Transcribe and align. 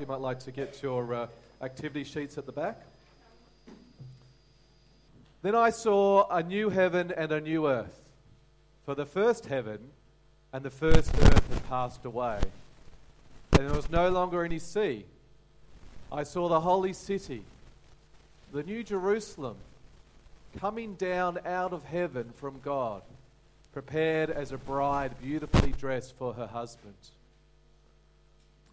you 0.00 0.06
might 0.06 0.20
like 0.20 0.40
to 0.40 0.50
get 0.50 0.82
your 0.82 1.12
uh, 1.12 1.26
activity 1.60 2.04
sheets 2.04 2.38
at 2.38 2.46
the 2.46 2.52
back. 2.52 2.80
Then 5.42 5.54
I 5.54 5.68
saw 5.68 6.26
a 6.28 6.42
new 6.42 6.70
heaven 6.70 7.12
and 7.14 7.30
a 7.30 7.40
new 7.40 7.68
earth. 7.68 8.00
For 8.86 8.94
the 8.94 9.04
first 9.04 9.44
heaven 9.44 9.78
and 10.54 10.64
the 10.64 10.70
first 10.70 11.14
earth 11.14 11.52
had 11.52 11.68
passed 11.68 12.04
away, 12.06 12.40
and 13.52 13.68
there 13.68 13.76
was 13.76 13.90
no 13.90 14.08
longer 14.08 14.42
any 14.42 14.58
sea. 14.58 15.04
I 16.10 16.22
saw 16.22 16.48
the 16.48 16.60
holy 16.60 16.94
city, 16.94 17.42
the 18.52 18.62
new 18.62 18.82
Jerusalem, 18.82 19.56
coming 20.58 20.94
down 20.94 21.38
out 21.44 21.74
of 21.74 21.84
heaven 21.84 22.32
from 22.36 22.58
God, 22.64 23.02
prepared 23.72 24.30
as 24.30 24.50
a 24.50 24.58
bride 24.58 25.14
beautifully 25.22 25.72
dressed 25.72 26.16
for 26.16 26.32
her 26.32 26.46
husband. 26.46 26.94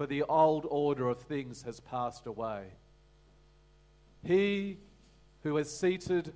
for 0.00 0.06
the 0.06 0.22
old 0.22 0.66
order 0.70 1.10
of 1.10 1.18
things 1.18 1.64
has 1.64 1.78
passed 1.78 2.26
away. 2.26 2.68
He 4.24 4.78
who 5.42 5.58
is 5.58 5.70
seated 5.70 6.32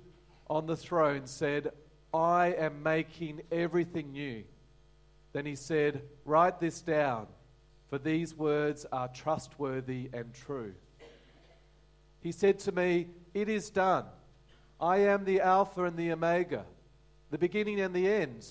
on 0.47 0.67
the 0.67 0.75
throne 0.75 1.25
said, 1.25 1.71
I 2.13 2.53
am 2.59 2.83
making 2.83 3.41
everything 3.51 4.11
new. 4.11 4.43
Then 5.33 5.47
he 5.47 5.55
said, 5.55 6.03
Write 6.25 6.59
this 6.59 6.79
down, 6.81 7.25
for 7.89 7.97
these 7.97 8.35
words 8.35 8.85
are 8.91 9.07
trustworthy 9.07 10.11
and 10.13 10.31
true. 10.31 10.75
He 12.21 12.31
said 12.31 12.59
to 12.59 12.71
me, 12.71 13.07
It 13.33 13.49
is 13.49 13.71
done. 13.71 14.05
I 14.79 14.97
am 14.97 15.25
the 15.25 15.41
Alpha 15.41 15.85
and 15.85 15.97
the 15.97 16.11
Omega, 16.11 16.65
the 17.31 17.39
beginning 17.39 17.81
and 17.81 17.95
the 17.95 18.07
end. 18.07 18.45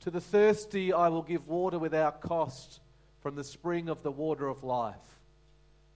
To 0.00 0.10
the 0.10 0.18
thirsty 0.18 0.94
I 0.94 1.08
will 1.08 1.24
give 1.24 1.46
water 1.46 1.78
without 1.78 2.22
cost 2.22 2.80
from 3.20 3.36
the 3.36 3.44
spring 3.44 3.88
of 3.88 4.02
the 4.02 4.10
water 4.10 4.48
of 4.48 4.64
life. 4.64 4.96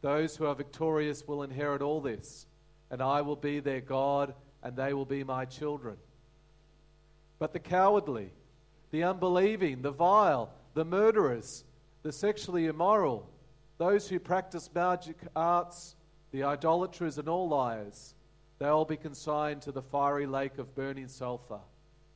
Those 0.00 0.36
who 0.36 0.46
are 0.46 0.54
victorious 0.54 1.26
will 1.26 1.42
inherit 1.42 1.80
all 1.80 2.00
this, 2.00 2.46
and 2.90 3.00
I 3.00 3.22
will 3.22 3.36
be 3.36 3.60
their 3.60 3.80
God, 3.80 4.34
and 4.62 4.76
they 4.76 4.92
will 4.92 5.06
be 5.06 5.24
my 5.24 5.44
children. 5.46 5.96
But 7.38 7.52
the 7.52 7.58
cowardly, 7.58 8.30
the 8.90 9.04
unbelieving, 9.04 9.82
the 9.82 9.90
vile, 9.90 10.52
the 10.74 10.84
murderers, 10.84 11.64
the 12.02 12.12
sexually 12.12 12.66
immoral, 12.66 13.28
those 13.78 14.08
who 14.08 14.18
practice 14.18 14.70
magic 14.74 15.16
arts, 15.34 15.96
the 16.32 16.44
idolaters, 16.44 17.18
and 17.18 17.28
all 17.28 17.48
liars, 17.48 18.14
they 18.58 18.66
will 18.66 18.84
be 18.84 18.96
consigned 18.96 19.62
to 19.62 19.72
the 19.72 19.82
fiery 19.82 20.26
lake 20.26 20.58
of 20.58 20.74
burning 20.74 21.08
sulfur. 21.08 21.60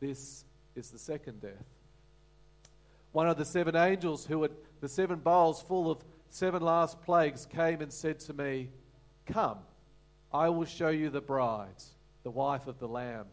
This 0.01 0.45
is 0.77 0.91
the 0.91 0.99
second 0.99 1.41
death. 1.41 1.78
One 3.19 3.27
of 3.27 3.37
the 3.37 3.45
seven 3.45 3.75
angels 3.75 4.27
who 4.27 4.43
had 4.43 4.53
the 4.81 4.89
seven 4.89 5.19
bowls 5.19 5.61
full 5.61 5.91
of 5.91 6.05
seven 6.31 6.63
last 6.63 7.03
plagues 7.03 7.47
came 7.47 7.81
and 7.81 7.93
said 7.93 8.21
to 8.21 8.33
me, 8.33 8.71
Come, 9.27 9.59
I 10.33 10.51
will 10.51 10.67
show 10.67 10.91
you 10.91 11.11
the 11.11 11.21
bride, 11.21 11.83
the 12.23 12.31
wife 12.31 12.69
of 12.69 12.79
the 12.79 12.87
Lamb. 12.87 13.27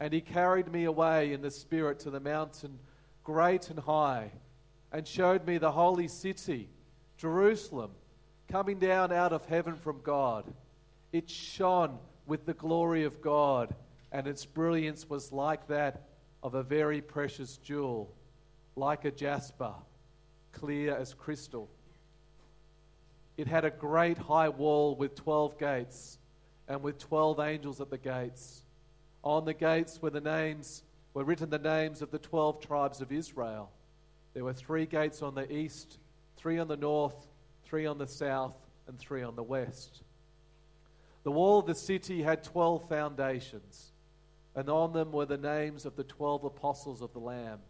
And 0.00 0.12
he 0.12 0.20
carried 0.20 0.72
me 0.72 0.86
away 0.86 1.32
in 1.32 1.40
the 1.40 1.52
Spirit 1.52 2.00
to 2.00 2.10
the 2.10 2.18
mountain 2.18 2.80
great 3.22 3.70
and 3.70 3.78
high, 3.78 4.32
and 4.90 5.06
showed 5.06 5.46
me 5.46 5.56
the 5.58 5.70
holy 5.70 6.08
city, 6.08 6.68
Jerusalem, 7.16 7.92
coming 8.50 8.80
down 8.80 9.12
out 9.12 9.32
of 9.32 9.44
heaven 9.44 9.76
from 9.76 10.00
God. 10.02 10.52
It 11.12 11.30
shone 11.30 11.96
with 12.26 12.44
the 12.44 12.54
glory 12.54 13.04
of 13.04 13.22
God, 13.22 13.72
and 14.10 14.26
its 14.26 14.44
brilliance 14.44 15.08
was 15.08 15.30
like 15.30 15.68
that 15.68 16.08
of 16.42 16.54
a 16.56 16.64
very 16.64 17.00
precious 17.00 17.56
jewel, 17.58 18.12
like 18.76 19.04
a 19.04 19.10
jasper 19.10 19.72
clear 20.52 20.96
as 20.96 21.14
crystal. 21.14 21.68
It 23.36 23.46
had 23.46 23.64
a 23.64 23.70
great 23.70 24.18
high 24.18 24.48
wall 24.48 24.94
with 24.94 25.14
12 25.16 25.58
gates 25.58 26.18
and 26.68 26.82
with 26.82 26.98
12 26.98 27.40
angels 27.40 27.80
at 27.80 27.90
the 27.90 27.98
gates. 27.98 28.62
On 29.22 29.44
the 29.44 29.54
gates 29.54 30.00
were 30.00 30.10
the 30.10 30.20
names 30.20 30.82
were 31.12 31.24
written 31.24 31.48
the 31.48 31.58
names 31.58 32.02
of 32.02 32.10
the 32.10 32.18
12 32.18 32.60
tribes 32.60 33.00
of 33.00 33.12
Israel. 33.12 33.70
There 34.34 34.44
were 34.44 34.52
3 34.52 34.86
gates 34.86 35.22
on 35.22 35.34
the 35.34 35.50
east, 35.50 35.98
3 36.36 36.58
on 36.58 36.68
the 36.68 36.76
north, 36.76 37.28
3 37.64 37.86
on 37.86 37.98
the 37.98 38.06
south, 38.06 38.56
and 38.88 38.98
3 38.98 39.22
on 39.22 39.36
the 39.36 39.42
west. 39.42 40.02
The 41.22 41.30
wall 41.30 41.60
of 41.60 41.66
the 41.66 41.74
city 41.74 42.22
had 42.22 42.42
12 42.42 42.88
foundations, 42.88 43.92
and 44.56 44.68
on 44.68 44.92
them 44.92 45.12
were 45.12 45.24
the 45.24 45.38
names 45.38 45.86
of 45.86 45.96
the 45.96 46.04
12 46.04 46.44
apostles 46.44 47.00
of 47.00 47.12
the 47.12 47.20
Lamb. 47.20 47.60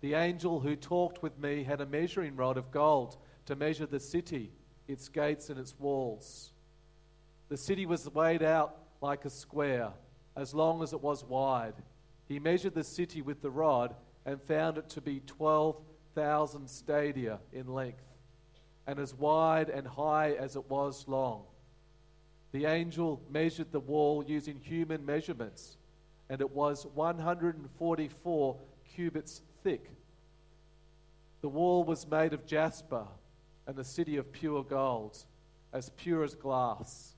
The 0.00 0.14
angel 0.14 0.60
who 0.60 0.76
talked 0.76 1.22
with 1.22 1.38
me 1.38 1.64
had 1.64 1.80
a 1.80 1.86
measuring 1.86 2.36
rod 2.36 2.56
of 2.56 2.70
gold 2.70 3.16
to 3.46 3.56
measure 3.56 3.86
the 3.86 4.00
city, 4.00 4.52
its 4.86 5.08
gates, 5.08 5.48
and 5.50 5.58
its 5.58 5.78
walls. 5.78 6.52
The 7.48 7.56
city 7.56 7.86
was 7.86 8.08
weighed 8.12 8.42
out 8.42 8.76
like 9.00 9.24
a 9.24 9.30
square, 9.30 9.92
as 10.36 10.54
long 10.54 10.82
as 10.82 10.92
it 10.92 11.00
was 11.00 11.24
wide. 11.24 11.74
He 12.26 12.38
measured 12.38 12.74
the 12.74 12.84
city 12.84 13.22
with 13.22 13.40
the 13.40 13.50
rod 13.50 13.94
and 14.24 14.42
found 14.42 14.78
it 14.78 14.88
to 14.90 15.00
be 15.00 15.20
12,000 15.20 16.68
stadia 16.68 17.38
in 17.52 17.68
length, 17.68 18.04
and 18.86 18.98
as 18.98 19.14
wide 19.14 19.70
and 19.70 19.86
high 19.86 20.32
as 20.32 20.56
it 20.56 20.68
was 20.68 21.06
long. 21.06 21.44
The 22.52 22.66
angel 22.66 23.22
measured 23.30 23.72
the 23.72 23.80
wall 23.80 24.24
using 24.26 24.58
human 24.60 25.06
measurements, 25.06 25.78
and 26.28 26.40
it 26.40 26.50
was 26.50 26.86
144 26.94 28.56
cubits 28.94 29.42
thick. 29.66 29.90
The 31.40 31.48
wall 31.48 31.82
was 31.82 32.06
made 32.06 32.32
of 32.32 32.46
jasper, 32.46 33.04
and 33.66 33.74
the 33.74 33.82
city 33.82 34.16
of 34.16 34.30
pure 34.30 34.62
gold, 34.62 35.18
as 35.72 35.90
pure 35.96 36.22
as 36.22 36.36
glass. 36.36 37.16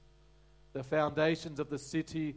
The 0.73 0.83
foundations 0.83 1.61
of 1.61 1.69
the 1.69 1.79
city 1.79 2.37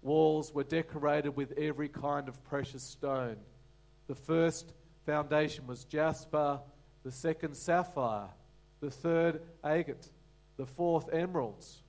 walls 0.00 0.54
were 0.54 0.62
decorated 0.62 1.30
with 1.30 1.58
every 1.58 1.88
kind 1.88 2.28
of 2.28 2.44
precious 2.44 2.84
stone. 2.84 3.36
The 4.06 4.14
first 4.14 4.74
foundation 5.06 5.66
was 5.66 5.86
jasper, 5.86 6.60
the 7.02 7.10
second 7.10 7.56
sapphire, 7.56 8.28
the 8.78 8.92
third 8.92 9.42
agate, 9.64 10.08
the 10.56 10.66
fourth 10.66 11.12
emeralds, 11.12 11.82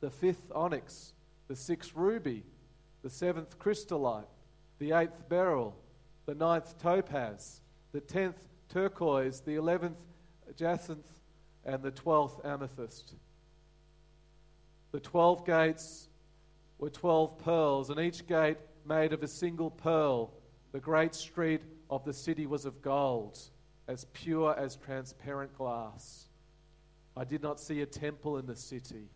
the 0.00 0.10
fifth 0.10 0.50
onyx, 0.52 1.12
the 1.46 1.54
sixth 1.54 1.92
ruby, 1.94 2.42
the 3.04 3.10
seventh 3.10 3.56
chrysolite, 3.60 4.26
the 4.80 4.90
eighth 4.90 5.28
beryl, 5.28 5.76
the 6.26 6.34
ninth 6.34 6.78
topaz, 6.80 7.60
the 7.92 8.00
tenth 8.00 8.42
turquoise, 8.68 9.40
the 9.40 9.56
eleventh 9.56 9.98
jacinth, 10.56 11.06
and 11.64 11.82
the 11.82 11.90
twelfth 11.90 12.44
amethyst. 12.44 13.14
The 14.92 15.00
twelve 15.00 15.44
gates 15.44 16.08
were 16.78 16.90
twelve 16.90 17.38
pearls, 17.38 17.90
and 17.90 17.98
each 17.98 18.26
gate 18.26 18.58
made 18.86 19.12
of 19.12 19.22
a 19.22 19.28
single 19.28 19.70
pearl. 19.70 20.32
The 20.72 20.80
great 20.80 21.14
street 21.14 21.62
of 21.88 22.04
the 22.04 22.12
city 22.12 22.46
was 22.46 22.64
of 22.64 22.82
gold, 22.82 23.38
as 23.86 24.06
pure 24.12 24.54
as 24.58 24.76
transparent 24.76 25.56
glass. 25.56 26.28
I 27.16 27.24
did 27.24 27.42
not 27.42 27.60
see 27.60 27.80
a 27.80 27.86
temple 27.86 28.38
in 28.38 28.46
the 28.46 28.56
city, 28.56 29.08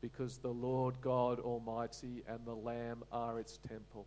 because 0.00 0.38
the 0.38 0.48
Lord 0.48 1.00
God 1.00 1.40
Almighty 1.40 2.22
and 2.28 2.40
the 2.46 2.54
Lamb 2.54 3.02
are 3.10 3.38
its 3.38 3.58
temple. 3.58 4.06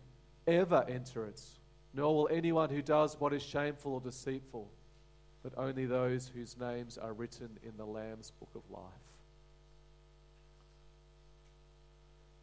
ever 0.47 0.85
enter 0.87 1.25
it, 1.25 1.41
nor 1.93 2.15
will 2.15 2.29
anyone 2.31 2.69
who 2.69 2.81
does 2.81 3.19
what 3.19 3.33
is 3.33 3.43
shameful 3.43 3.93
or 3.93 4.01
deceitful, 4.01 4.69
but 5.43 5.53
only 5.57 5.85
those 5.85 6.31
whose 6.33 6.57
names 6.57 6.97
are 6.97 7.13
written 7.13 7.49
in 7.63 7.75
the 7.77 7.85
Lamb's 7.85 8.31
book 8.39 8.49
of 8.55 8.61
life. 8.69 8.83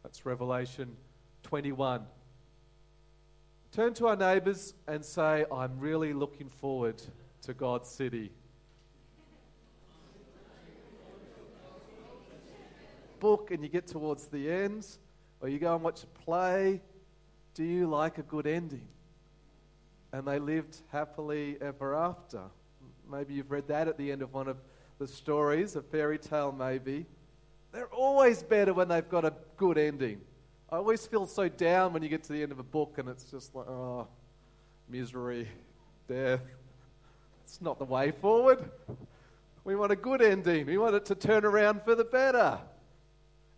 That's 0.03 0.25
Revelation 0.25 0.95
21. 1.43 2.01
Turn 3.71 3.93
to 3.95 4.07
our 4.07 4.15
neighbours 4.15 4.73
and 4.87 5.05
say, 5.05 5.45
I'm 5.51 5.79
really 5.79 6.13
looking 6.13 6.49
forward 6.49 7.01
to 7.43 7.53
God's 7.53 7.89
city. 7.89 8.31
Book, 13.19 13.51
and 13.51 13.61
you 13.61 13.69
get 13.69 13.85
towards 13.85 14.27
the 14.27 14.49
end, 14.49 14.87
or 15.41 15.49
you 15.49 15.59
go 15.59 15.75
and 15.75 15.83
watch 15.83 16.03
a 16.03 16.07
play, 16.07 16.81
do 17.53 17.63
you 17.63 17.87
like 17.87 18.17
a 18.17 18.23
good 18.23 18.47
ending? 18.47 18.87
And 20.11 20.27
they 20.27 20.39
lived 20.39 20.77
happily 20.91 21.57
ever 21.61 21.95
after. 21.95 22.41
Maybe 23.11 23.33
you've 23.33 23.51
read 23.51 23.67
that 23.67 23.87
at 23.87 23.97
the 23.97 24.11
end 24.11 24.21
of 24.21 24.33
one 24.33 24.47
of 24.47 24.57
the 24.97 25.07
stories, 25.07 25.75
a 25.75 25.81
fairy 25.81 26.17
tale 26.17 26.51
maybe. 26.51 27.05
They're 27.71 27.87
always 27.87 28.43
better 28.43 28.73
when 28.73 28.87
they've 28.87 29.07
got 29.07 29.25
a 29.25 29.33
good 29.57 29.77
ending. 29.77 30.21
I 30.71 30.77
always 30.77 31.05
feel 31.05 31.25
so 31.25 31.49
down 31.49 31.93
when 31.93 32.03
you 32.03 32.09
get 32.09 32.23
to 32.23 32.33
the 32.33 32.41
end 32.43 32.51
of 32.51 32.59
a 32.59 32.63
book 32.63 32.97
and 32.97 33.09
it's 33.09 33.25
just 33.25 33.55
like, 33.55 33.67
oh, 33.67 34.07
misery, 34.87 35.47
death. 36.07 36.41
It's 37.43 37.61
not 37.61 37.79
the 37.79 37.85
way 37.85 38.11
forward. 38.11 38.69
We 39.63 39.75
want 39.75 39.91
a 39.91 39.95
good 39.95 40.21
ending. 40.21 40.65
We 40.65 40.77
want 40.77 40.95
it 40.95 41.05
to 41.05 41.15
turn 41.15 41.45
around 41.45 41.83
for 41.83 41.95
the 41.95 42.03
better. 42.03 42.59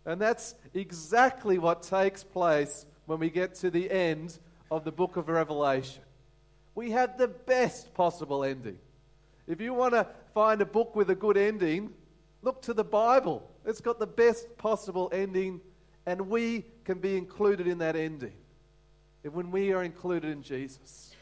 And 0.04 0.20
that's 0.20 0.54
exactly 0.74 1.58
what 1.58 1.82
takes 1.82 2.24
place 2.24 2.86
when 3.06 3.18
we 3.18 3.30
get 3.30 3.54
to 3.56 3.70
the 3.70 3.90
end 3.90 4.38
of 4.70 4.84
the 4.84 4.92
book 4.92 5.16
of 5.16 5.28
Revelation. 5.28 6.02
We 6.74 6.92
have 6.92 7.18
the 7.18 7.28
best 7.28 7.92
possible 7.94 8.44
ending. 8.44 8.78
If 9.46 9.60
you 9.60 9.74
want 9.74 9.94
to 9.94 10.06
find 10.34 10.60
a 10.60 10.66
book 10.66 10.96
with 10.96 11.10
a 11.10 11.14
good 11.14 11.36
ending, 11.36 11.92
look 12.42 12.62
to 12.62 12.74
the 12.74 12.84
Bible. 12.84 13.48
It's 13.66 13.80
got 13.80 13.98
the 13.98 14.06
best 14.06 14.56
possible 14.56 15.10
ending, 15.12 15.60
and 16.06 16.28
we 16.28 16.64
can 16.84 16.98
be 16.98 17.16
included 17.16 17.66
in 17.66 17.78
that 17.78 17.96
ending. 17.96 18.32
And 19.24 19.34
when 19.34 19.50
we 19.50 19.72
are 19.72 19.82
included 19.82 20.30
in 20.30 20.42
Jesus, 20.42 21.14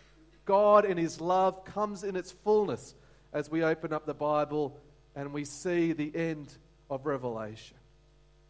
God 0.45 0.85
in 0.85 0.97
His 0.97 1.21
love 1.21 1.65
comes 1.65 2.05
in 2.05 2.17
its 2.17 2.31
fullness 2.31 2.95
as 3.33 3.51
we 3.51 3.63
open 3.63 3.93
up 3.93 4.07
the 4.07 4.15
Bible 4.15 4.79
and 5.15 5.33
we 5.33 5.45
see 5.45 5.93
the 5.93 6.15
end 6.15 6.53
of 6.89 7.07
Revelation. 7.07 7.77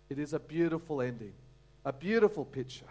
It 0.08 0.18
is 0.18 0.32
a 0.32 0.38
beautiful 0.38 1.00
ending, 1.00 1.32
a 1.84 1.92
beautiful 1.92 2.44
picture, 2.44 2.86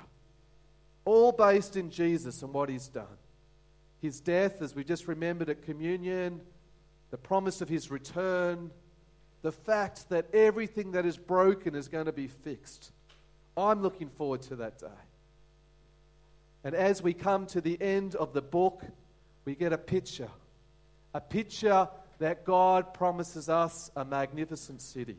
all 1.09 1.31
based 1.31 1.75
in 1.75 1.89
Jesus 1.89 2.43
and 2.43 2.53
what 2.53 2.69
He's 2.69 2.87
done. 2.87 3.17
His 3.99 4.19
death, 4.19 4.61
as 4.61 4.75
we 4.75 4.83
just 4.83 5.07
remembered 5.07 5.49
at 5.49 5.63
communion, 5.63 6.41
the 7.09 7.17
promise 7.17 7.61
of 7.61 7.67
His 7.67 7.89
return, 7.89 8.69
the 9.41 9.51
fact 9.51 10.09
that 10.09 10.33
everything 10.35 10.91
that 10.91 11.07
is 11.07 11.17
broken 11.17 11.73
is 11.73 11.87
going 11.87 12.05
to 12.05 12.11
be 12.11 12.27
fixed. 12.27 12.91
I'm 13.57 13.81
looking 13.81 14.09
forward 14.09 14.43
to 14.43 14.57
that 14.57 14.77
day. 14.77 14.87
And 16.63 16.75
as 16.75 17.01
we 17.01 17.13
come 17.13 17.47
to 17.47 17.61
the 17.61 17.81
end 17.81 18.13
of 18.15 18.33
the 18.33 18.41
book, 18.43 18.83
we 19.45 19.55
get 19.55 19.73
a 19.73 19.77
picture. 19.79 20.29
A 21.15 21.21
picture 21.21 21.89
that 22.19 22.45
God 22.45 22.93
promises 22.93 23.49
us 23.49 23.89
a 23.95 24.05
magnificent 24.05 24.81
city. 24.81 25.17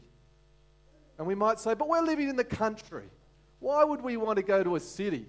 And 1.19 1.27
we 1.27 1.35
might 1.35 1.59
say, 1.59 1.75
but 1.75 1.89
we're 1.89 2.03
living 2.03 2.29
in 2.29 2.37
the 2.37 2.45
country. 2.45 3.09
Why 3.59 3.83
would 3.83 4.03
we 4.03 4.17
want 4.17 4.37
to 4.37 4.45
go 4.45 4.63
to 4.63 4.77
a 4.77 4.81
city? 4.81 5.27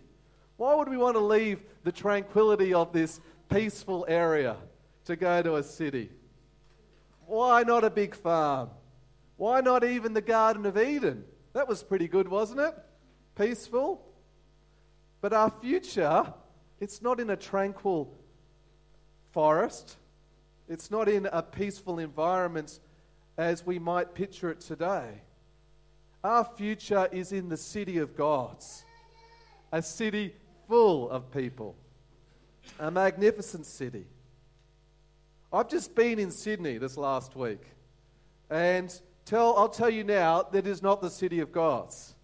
Why 0.58 0.76
would 0.76 0.90
we 0.90 0.98
want 0.98 1.16
to 1.16 1.22
leave 1.22 1.62
the 1.84 1.92
tranquility 1.92 2.74
of 2.74 2.94
this 2.94 3.20
peaceful 3.50 4.06
area 4.08 4.58
to 5.06 5.16
go 5.16 5.42
to 5.42 5.56
a 5.56 5.64
city? 5.64 6.10
Why 7.26 7.64
not 7.64 7.84
a 7.84 7.90
big 7.90 8.16
farm? 8.16 8.70
Why 9.38 9.62
not 9.62 9.84
even 9.84 10.14
the 10.14 10.22
Garden 10.22 10.66
of 10.66 10.78
Eden? 10.78 11.24
That 11.54 11.68
was 11.68 11.82
pretty 11.82 12.08
good, 12.08 12.28
wasn't 12.28 12.60
it? 12.60 12.76
Peaceful. 13.36 14.06
But 15.22 15.34
our 15.34 15.50
future, 15.50 16.34
it's 16.80 17.02
not 17.02 17.20
in 17.20 17.30
a 17.30 17.36
tranquil 17.36 18.14
forest. 19.32 19.98
It's 20.68 20.92
not 20.92 21.10
in 21.10 21.28
a 21.32 21.42
peaceful 21.42 22.00
environment 22.00 22.80
as 23.38 23.66
we 23.66 23.80
might 23.80 24.14
picture 24.14 24.52
it 24.52 24.60
today. 24.60 25.22
Our 26.24 26.44
future 26.44 27.10
is 27.12 27.32
in 27.32 27.50
the 27.50 27.58
city 27.58 27.98
of 27.98 28.16
gods, 28.16 28.86
a 29.72 29.82
city 29.82 30.36
full 30.72 31.10
of 31.10 31.30
people, 31.32 31.76
a 32.80 32.90
magnificent 32.90 33.66
city. 33.66 34.06
I've 35.52 35.68
just 35.68 35.94
been 35.94 36.18
in 36.18 36.32
Sydney 36.32 36.78
this 36.78 36.96
last 36.96 37.36
week, 37.36 37.62
and 38.50 38.90
Tell, 39.26 39.56
I'll 39.58 39.70
tell 39.70 39.90
you 39.90 40.04
now, 40.04 40.44
that 40.52 40.68
is 40.68 40.82
not 40.82 41.02
the 41.02 41.10
city 41.10 41.40
of 41.40 41.52
gods. 41.52 42.16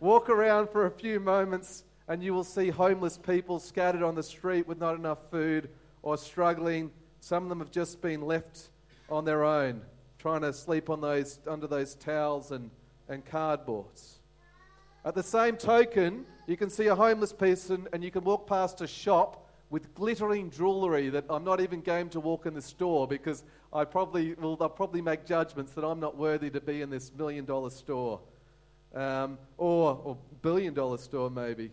Walk 0.00 0.28
around 0.28 0.68
for 0.68 0.86
a 0.86 0.90
few 0.90 1.20
moments 1.20 1.84
and 2.08 2.22
you 2.22 2.34
will 2.34 2.44
see 2.44 2.68
homeless 2.68 3.16
people 3.16 3.58
scattered 3.58 4.02
on 4.02 4.14
the 4.14 4.22
street 4.22 4.66
with 4.66 4.78
not 4.78 4.96
enough 4.96 5.30
food 5.30 5.70
or 6.02 6.18
struggling. 6.18 6.90
Some 7.20 7.44
of 7.44 7.48
them 7.48 7.60
have 7.60 7.70
just 7.70 8.02
been 8.02 8.22
left 8.22 8.68
on 9.08 9.24
their 9.24 9.44
own, 9.44 9.80
trying 10.18 10.42
to 10.42 10.52
sleep 10.52 10.90
on 10.90 11.00
those, 11.00 11.38
under 11.46 11.66
those 11.66 11.94
towels 11.94 12.50
and, 12.50 12.70
and 13.08 13.24
cardboards. 13.24 14.18
At 15.04 15.14
the 15.14 15.22
same 15.22 15.56
token, 15.56 16.26
you 16.46 16.56
can 16.56 16.70
see 16.70 16.86
a 16.86 16.94
homeless 16.94 17.32
person 17.32 17.88
and 17.92 18.04
you 18.04 18.10
can 18.10 18.24
walk 18.24 18.46
past 18.46 18.80
a 18.80 18.86
shop 18.86 19.48
with 19.70 19.94
glittering 19.94 20.50
jewellery 20.50 21.08
that 21.08 21.24
I'm 21.28 21.44
not 21.44 21.60
even 21.60 21.80
game 21.80 22.08
to 22.10 22.20
walk 22.20 22.46
in 22.46 22.54
the 22.54 22.62
store 22.62 23.08
because 23.08 23.42
I 23.72 23.84
probably 23.84 24.34
will 24.34 24.56
they'll 24.56 24.68
probably 24.68 25.02
make 25.02 25.26
judgments 25.26 25.72
that 25.72 25.84
I'm 25.84 26.00
not 26.00 26.16
worthy 26.16 26.50
to 26.50 26.60
be 26.60 26.82
in 26.82 26.90
this 26.90 27.10
million 27.16 27.44
dollar 27.44 27.70
store. 27.70 28.20
Um, 28.94 29.38
or, 29.58 30.00
or 30.04 30.16
billion 30.42 30.74
dollar 30.74 30.98
store 30.98 31.30
maybe. 31.30 31.72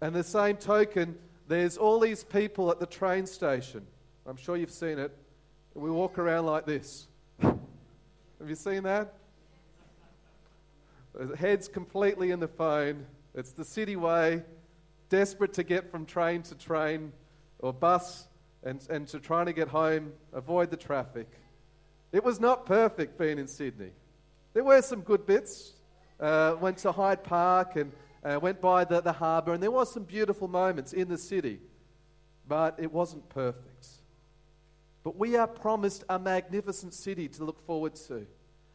And 0.00 0.14
the 0.14 0.22
same 0.22 0.56
token, 0.56 1.16
there's 1.48 1.76
all 1.76 1.98
these 1.98 2.22
people 2.22 2.70
at 2.70 2.78
the 2.78 2.86
train 2.86 3.26
station. 3.26 3.84
I'm 4.26 4.36
sure 4.36 4.56
you've 4.56 4.70
seen 4.70 4.98
it. 4.98 5.10
We 5.74 5.90
walk 5.90 6.18
around 6.18 6.46
like 6.46 6.66
this. 6.66 7.08
Have 7.40 8.48
you 8.48 8.54
seen 8.54 8.82
that? 8.84 9.14
Heads 11.38 11.66
completely 11.66 12.30
in 12.30 12.40
the 12.40 12.48
phone. 12.48 13.06
It's 13.36 13.52
the 13.52 13.64
city 13.64 13.96
way 13.96 14.42
desperate 15.10 15.52
to 15.52 15.62
get 15.62 15.90
from 15.90 16.06
train 16.06 16.42
to 16.42 16.54
train 16.54 17.12
or 17.58 17.72
bus 17.72 18.26
and, 18.64 18.80
and 18.88 19.06
to 19.08 19.20
trying 19.20 19.46
to 19.46 19.52
get 19.52 19.68
home, 19.68 20.12
avoid 20.32 20.70
the 20.70 20.76
traffic. 20.76 21.28
It 22.12 22.24
was 22.24 22.40
not 22.40 22.64
perfect 22.64 23.18
being 23.18 23.38
in 23.38 23.46
Sydney. 23.46 23.90
There 24.54 24.64
were 24.64 24.80
some 24.80 25.02
good 25.02 25.26
bits. 25.26 25.74
Uh, 26.18 26.56
went 26.58 26.78
to 26.78 26.92
Hyde 26.92 27.22
Park 27.22 27.76
and 27.76 27.92
uh, 28.24 28.40
went 28.40 28.60
by 28.60 28.84
the, 28.84 29.02
the 29.02 29.12
harbour, 29.12 29.52
and 29.52 29.62
there 29.62 29.70
was 29.70 29.92
some 29.92 30.04
beautiful 30.04 30.48
moments 30.48 30.94
in 30.94 31.08
the 31.08 31.18
city, 31.18 31.60
but 32.48 32.74
it 32.78 32.90
wasn't 32.90 33.28
perfect. 33.28 33.86
But 35.04 35.16
we 35.16 35.36
are 35.36 35.46
promised 35.46 36.04
a 36.08 36.18
magnificent 36.18 36.94
city 36.94 37.28
to 37.28 37.44
look 37.44 37.60
forward 37.60 37.94
to 38.06 38.26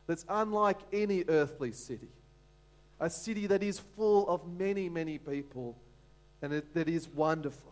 that's 0.06 0.24
unlike 0.30 0.78
any 0.94 1.26
earthly 1.28 1.72
city. 1.72 2.10
A 3.02 3.10
city 3.10 3.48
that 3.48 3.62
is 3.62 3.80
full 3.80 4.30
of 4.30 4.48
many, 4.48 4.88
many 4.88 5.18
people 5.18 5.76
and 6.42 6.54
it, 6.54 6.74
that 6.74 6.90
is 6.90 7.08
wonderful. 7.10 7.72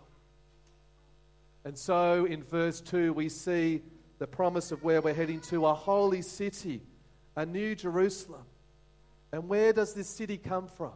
And 1.65 1.77
so 1.77 2.25
in 2.25 2.43
verse 2.43 2.81
2, 2.81 3.13
we 3.13 3.29
see 3.29 3.81
the 4.19 4.27
promise 4.27 4.71
of 4.71 4.83
where 4.83 5.01
we're 5.01 5.13
heading 5.13 5.41
to 5.41 5.65
a 5.65 5.74
holy 5.74 6.21
city, 6.21 6.81
a 7.36 7.45
new 7.45 7.75
Jerusalem. 7.75 8.43
And 9.31 9.48
where 9.48 9.74
does 9.74 9.93
this 9.93 10.07
city 10.07 10.38
come 10.38 10.67
from? 10.67 10.93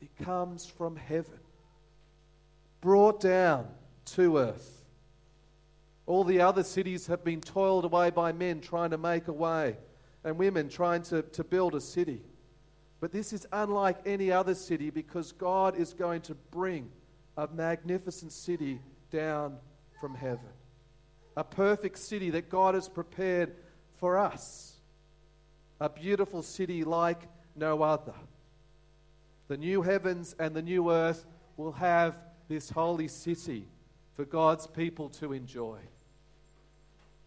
It 0.00 0.24
comes 0.24 0.66
from 0.66 0.96
heaven, 0.96 1.40
brought 2.80 3.20
down 3.20 3.66
to 4.14 4.38
earth. 4.38 4.84
All 6.06 6.24
the 6.24 6.40
other 6.40 6.62
cities 6.62 7.08
have 7.08 7.24
been 7.24 7.40
toiled 7.40 7.84
away 7.84 8.10
by 8.10 8.32
men 8.32 8.60
trying 8.60 8.90
to 8.90 8.98
make 8.98 9.28
a 9.28 9.32
way, 9.32 9.76
and 10.24 10.38
women 10.38 10.68
trying 10.68 11.02
to, 11.04 11.22
to 11.22 11.44
build 11.44 11.74
a 11.74 11.80
city. 11.80 12.22
But 13.00 13.12
this 13.12 13.32
is 13.32 13.46
unlike 13.52 13.98
any 14.06 14.32
other 14.32 14.54
city 14.54 14.90
because 14.90 15.32
God 15.32 15.76
is 15.76 15.94
going 15.94 16.22
to 16.22 16.34
bring 16.34 16.90
a 17.36 17.46
magnificent 17.46 18.32
city 18.32 18.80
down 19.10 19.56
from 20.00 20.14
heaven. 20.14 20.50
A 21.36 21.44
perfect 21.44 21.98
city 21.98 22.30
that 22.30 22.48
God 22.48 22.74
has 22.74 22.88
prepared 22.88 23.54
for 23.96 24.18
us. 24.18 24.74
A 25.80 25.88
beautiful 25.88 26.42
city 26.42 26.82
like 26.82 27.22
no 27.54 27.82
other. 27.82 28.14
The 29.46 29.56
new 29.56 29.82
heavens 29.82 30.34
and 30.38 30.54
the 30.54 30.62
new 30.62 30.90
earth 30.90 31.24
will 31.56 31.72
have 31.72 32.16
this 32.48 32.70
holy 32.70 33.08
city 33.08 33.66
for 34.14 34.24
God's 34.24 34.66
people 34.66 35.08
to 35.10 35.32
enjoy. 35.32 35.78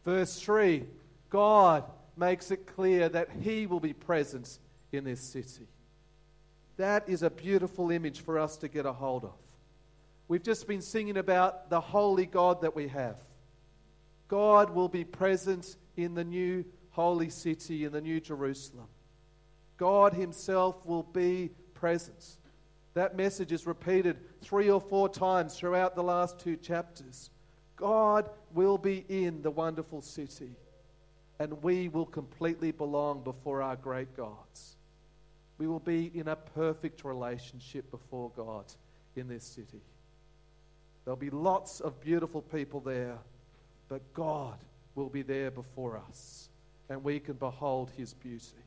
Verse 0.03 0.39
3 0.39 0.83
God 1.29 1.85
makes 2.17 2.51
it 2.51 2.67
clear 2.67 3.07
that 3.07 3.29
He 3.41 3.65
will 3.65 3.79
be 3.79 3.93
present 3.93 4.59
in 4.91 5.03
this 5.03 5.21
city. 5.21 5.67
That 6.77 7.07
is 7.07 7.23
a 7.23 7.29
beautiful 7.29 7.91
image 7.91 8.21
for 8.21 8.39
us 8.39 8.57
to 8.57 8.67
get 8.67 8.85
a 8.85 8.93
hold 8.93 9.23
of. 9.23 9.33
We've 10.27 10.43
just 10.43 10.67
been 10.67 10.81
singing 10.81 11.17
about 11.17 11.69
the 11.69 11.81
holy 11.81 12.25
God 12.25 12.61
that 12.61 12.75
we 12.75 12.87
have. 12.87 13.17
God 14.27 14.69
will 14.69 14.87
be 14.87 15.03
present 15.03 15.75
in 15.97 16.15
the 16.15 16.23
new 16.23 16.63
holy 16.91 17.29
city, 17.29 17.83
in 17.83 17.91
the 17.91 18.01
new 18.01 18.19
Jerusalem. 18.19 18.87
God 19.77 20.13
Himself 20.13 20.85
will 20.85 21.03
be 21.03 21.51
present. 21.73 22.37
That 22.93 23.15
message 23.15 23.51
is 23.51 23.65
repeated 23.65 24.17
three 24.41 24.69
or 24.69 24.81
four 24.81 25.09
times 25.09 25.55
throughout 25.55 25.95
the 25.95 26.03
last 26.03 26.39
two 26.39 26.55
chapters. 26.55 27.29
God 27.75 28.29
will 28.53 28.77
be 28.77 29.05
in 29.09 29.41
the 29.41 29.51
wonderful 29.51 30.01
city, 30.01 30.51
and 31.39 31.63
we 31.63 31.89
will 31.89 32.05
completely 32.05 32.71
belong 32.71 33.23
before 33.23 33.61
our 33.61 33.75
great 33.75 34.15
gods. 34.15 34.77
We 35.61 35.67
will 35.67 35.77
be 35.79 36.09
in 36.15 36.27
a 36.27 36.35
perfect 36.35 37.05
relationship 37.05 37.91
before 37.91 38.31
God 38.35 38.65
in 39.15 39.27
this 39.27 39.43
city. 39.43 39.83
There'll 41.05 41.15
be 41.15 41.29
lots 41.29 41.81
of 41.81 42.01
beautiful 42.01 42.41
people 42.41 42.79
there, 42.79 43.19
but 43.87 44.01
God 44.15 44.57
will 44.95 45.09
be 45.09 45.21
there 45.21 45.51
before 45.51 46.01
us, 46.09 46.49
and 46.89 47.03
we 47.03 47.19
can 47.19 47.35
behold 47.35 47.91
his 47.95 48.15
beauty. 48.15 48.63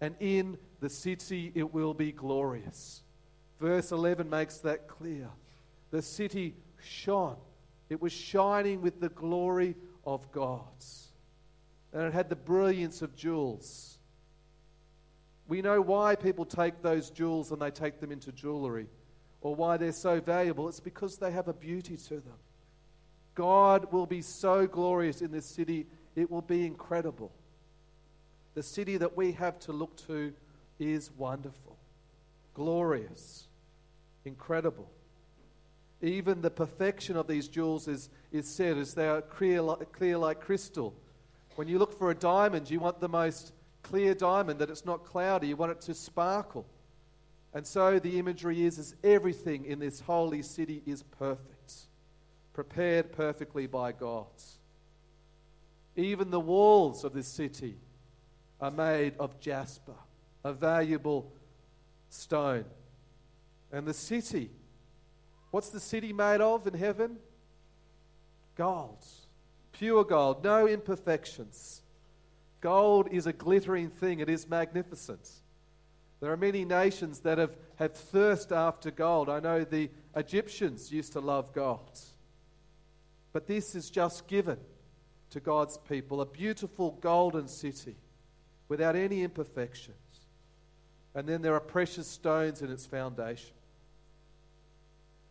And 0.00 0.16
in 0.18 0.58
the 0.80 0.90
city 0.90 1.52
it 1.54 1.72
will 1.72 1.94
be 1.94 2.10
glorious. 2.10 3.02
Verse 3.60 3.92
11 3.92 4.28
makes 4.28 4.58
that 4.58 4.88
clear. 4.88 5.28
The 5.92 6.02
city 6.02 6.56
shone, 6.82 7.36
it 7.88 8.02
was 8.02 8.12
shining 8.12 8.82
with 8.82 9.00
the 9.00 9.10
glory 9.10 9.76
of 10.04 10.32
God, 10.32 10.64
and 11.92 12.02
it 12.02 12.12
had 12.12 12.28
the 12.28 12.34
brilliance 12.34 13.02
of 13.02 13.14
jewels. 13.14 13.98
We 15.50 15.62
know 15.62 15.80
why 15.80 16.14
people 16.14 16.44
take 16.44 16.80
those 16.80 17.10
jewels 17.10 17.50
and 17.50 17.60
they 17.60 17.72
take 17.72 17.98
them 17.98 18.12
into 18.12 18.30
jewelry 18.30 18.86
or 19.40 19.56
why 19.56 19.78
they're 19.78 19.90
so 19.90 20.20
valuable, 20.20 20.68
it's 20.68 20.78
because 20.78 21.16
they 21.16 21.32
have 21.32 21.48
a 21.48 21.52
beauty 21.52 21.96
to 21.96 22.20
them. 22.20 22.38
God 23.34 23.92
will 23.92 24.06
be 24.06 24.22
so 24.22 24.68
glorious 24.68 25.22
in 25.22 25.32
this 25.32 25.44
city, 25.44 25.88
it 26.14 26.30
will 26.30 26.40
be 26.40 26.64
incredible. 26.64 27.32
The 28.54 28.62
city 28.62 28.96
that 28.98 29.16
we 29.16 29.32
have 29.32 29.58
to 29.60 29.72
look 29.72 29.96
to 30.06 30.32
is 30.78 31.10
wonderful, 31.18 31.76
glorious, 32.54 33.48
incredible. 34.24 34.88
Even 36.00 36.42
the 36.42 36.50
perfection 36.50 37.16
of 37.16 37.26
these 37.26 37.48
jewels 37.48 37.88
is, 37.88 38.08
is 38.30 38.46
said 38.46 38.78
as 38.78 38.94
they 38.94 39.08
are 39.08 39.20
clear 39.20 39.60
clear 39.92 40.16
like 40.16 40.40
crystal. 40.40 40.94
When 41.56 41.66
you 41.66 41.80
look 41.80 41.92
for 41.92 42.12
a 42.12 42.14
diamond, 42.14 42.70
you 42.70 42.78
want 42.78 43.00
the 43.00 43.08
most 43.08 43.52
clear 43.82 44.14
diamond, 44.14 44.60
that 44.60 44.70
it's 44.70 44.84
not 44.84 45.04
cloudy, 45.04 45.48
you 45.48 45.56
want 45.56 45.72
it 45.72 45.80
to 45.82 45.94
sparkle. 45.94 46.66
And 47.52 47.66
so 47.66 47.98
the 47.98 48.18
imagery 48.18 48.64
is, 48.64 48.78
is 48.78 48.94
everything 49.02 49.64
in 49.64 49.78
this 49.78 50.00
holy 50.00 50.42
city 50.42 50.82
is 50.86 51.02
perfect, 51.02 51.74
prepared 52.52 53.12
perfectly 53.12 53.66
by 53.66 53.92
God. 53.92 54.26
Even 55.96 56.30
the 56.30 56.40
walls 56.40 57.04
of 57.04 57.12
this 57.12 57.26
city 57.26 57.76
are 58.60 58.70
made 58.70 59.14
of 59.18 59.40
jasper, 59.40 59.96
a 60.44 60.52
valuable 60.52 61.32
stone. 62.08 62.64
And 63.72 63.86
the 63.86 63.94
city, 63.94 64.50
what's 65.50 65.70
the 65.70 65.80
city 65.80 66.12
made 66.12 66.40
of 66.40 66.66
in 66.66 66.74
heaven? 66.74 67.16
Gold, 68.56 69.04
pure 69.72 70.04
gold, 70.04 70.44
no 70.44 70.68
imperfections. 70.68 71.82
Gold 72.60 73.08
is 73.10 73.26
a 73.26 73.32
glittering 73.32 73.88
thing, 73.88 74.20
it 74.20 74.28
is 74.28 74.48
magnificent. 74.48 75.28
There 76.20 76.30
are 76.30 76.36
many 76.36 76.66
nations 76.66 77.20
that 77.20 77.38
have, 77.38 77.56
have 77.76 77.94
thirst 77.94 78.52
after 78.52 78.90
gold. 78.90 79.30
I 79.30 79.40
know 79.40 79.64
the 79.64 79.88
Egyptians 80.14 80.92
used 80.92 81.14
to 81.14 81.20
love 81.20 81.54
gold. 81.54 81.98
But 83.32 83.46
this 83.46 83.74
is 83.74 83.88
just 83.88 84.26
given 84.26 84.58
to 85.30 85.40
God's 85.40 85.78
people 85.78 86.20
a 86.20 86.26
beautiful 86.26 86.98
golden 87.00 87.48
city 87.48 87.96
without 88.68 88.96
any 88.96 89.22
imperfections. 89.22 89.96
And 91.14 91.26
then 91.26 91.40
there 91.40 91.54
are 91.54 91.60
precious 91.60 92.06
stones 92.06 92.60
in 92.60 92.70
its 92.70 92.84
foundation. 92.84 93.52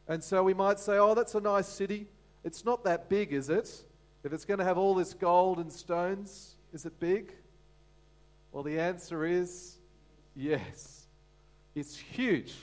And 0.07 0.23
so 0.23 0.43
we 0.43 0.55
might 0.55 0.79
say, 0.79 0.97
oh, 0.97 1.13
that's 1.13 1.35
a 1.35 1.39
nice 1.39 1.67
city. 1.67 2.07
It's 2.43 2.65
not 2.65 2.83
that 2.85 3.09
big, 3.09 3.31
is 3.31 3.49
it? 3.49 3.83
If 4.23 4.33
it's 4.33 4.45
going 4.45 4.57
to 4.57 4.65
have 4.65 4.77
all 4.77 4.95
this 4.95 5.13
gold 5.13 5.59
and 5.59 5.71
stones, 5.71 6.55
is 6.73 6.85
it 6.85 6.99
big? 6.99 7.33
Well, 8.51 8.63
the 8.63 8.79
answer 8.79 9.25
is 9.25 9.79
Yes. 10.39 11.05
It's 11.75 11.97
huge. 11.97 12.53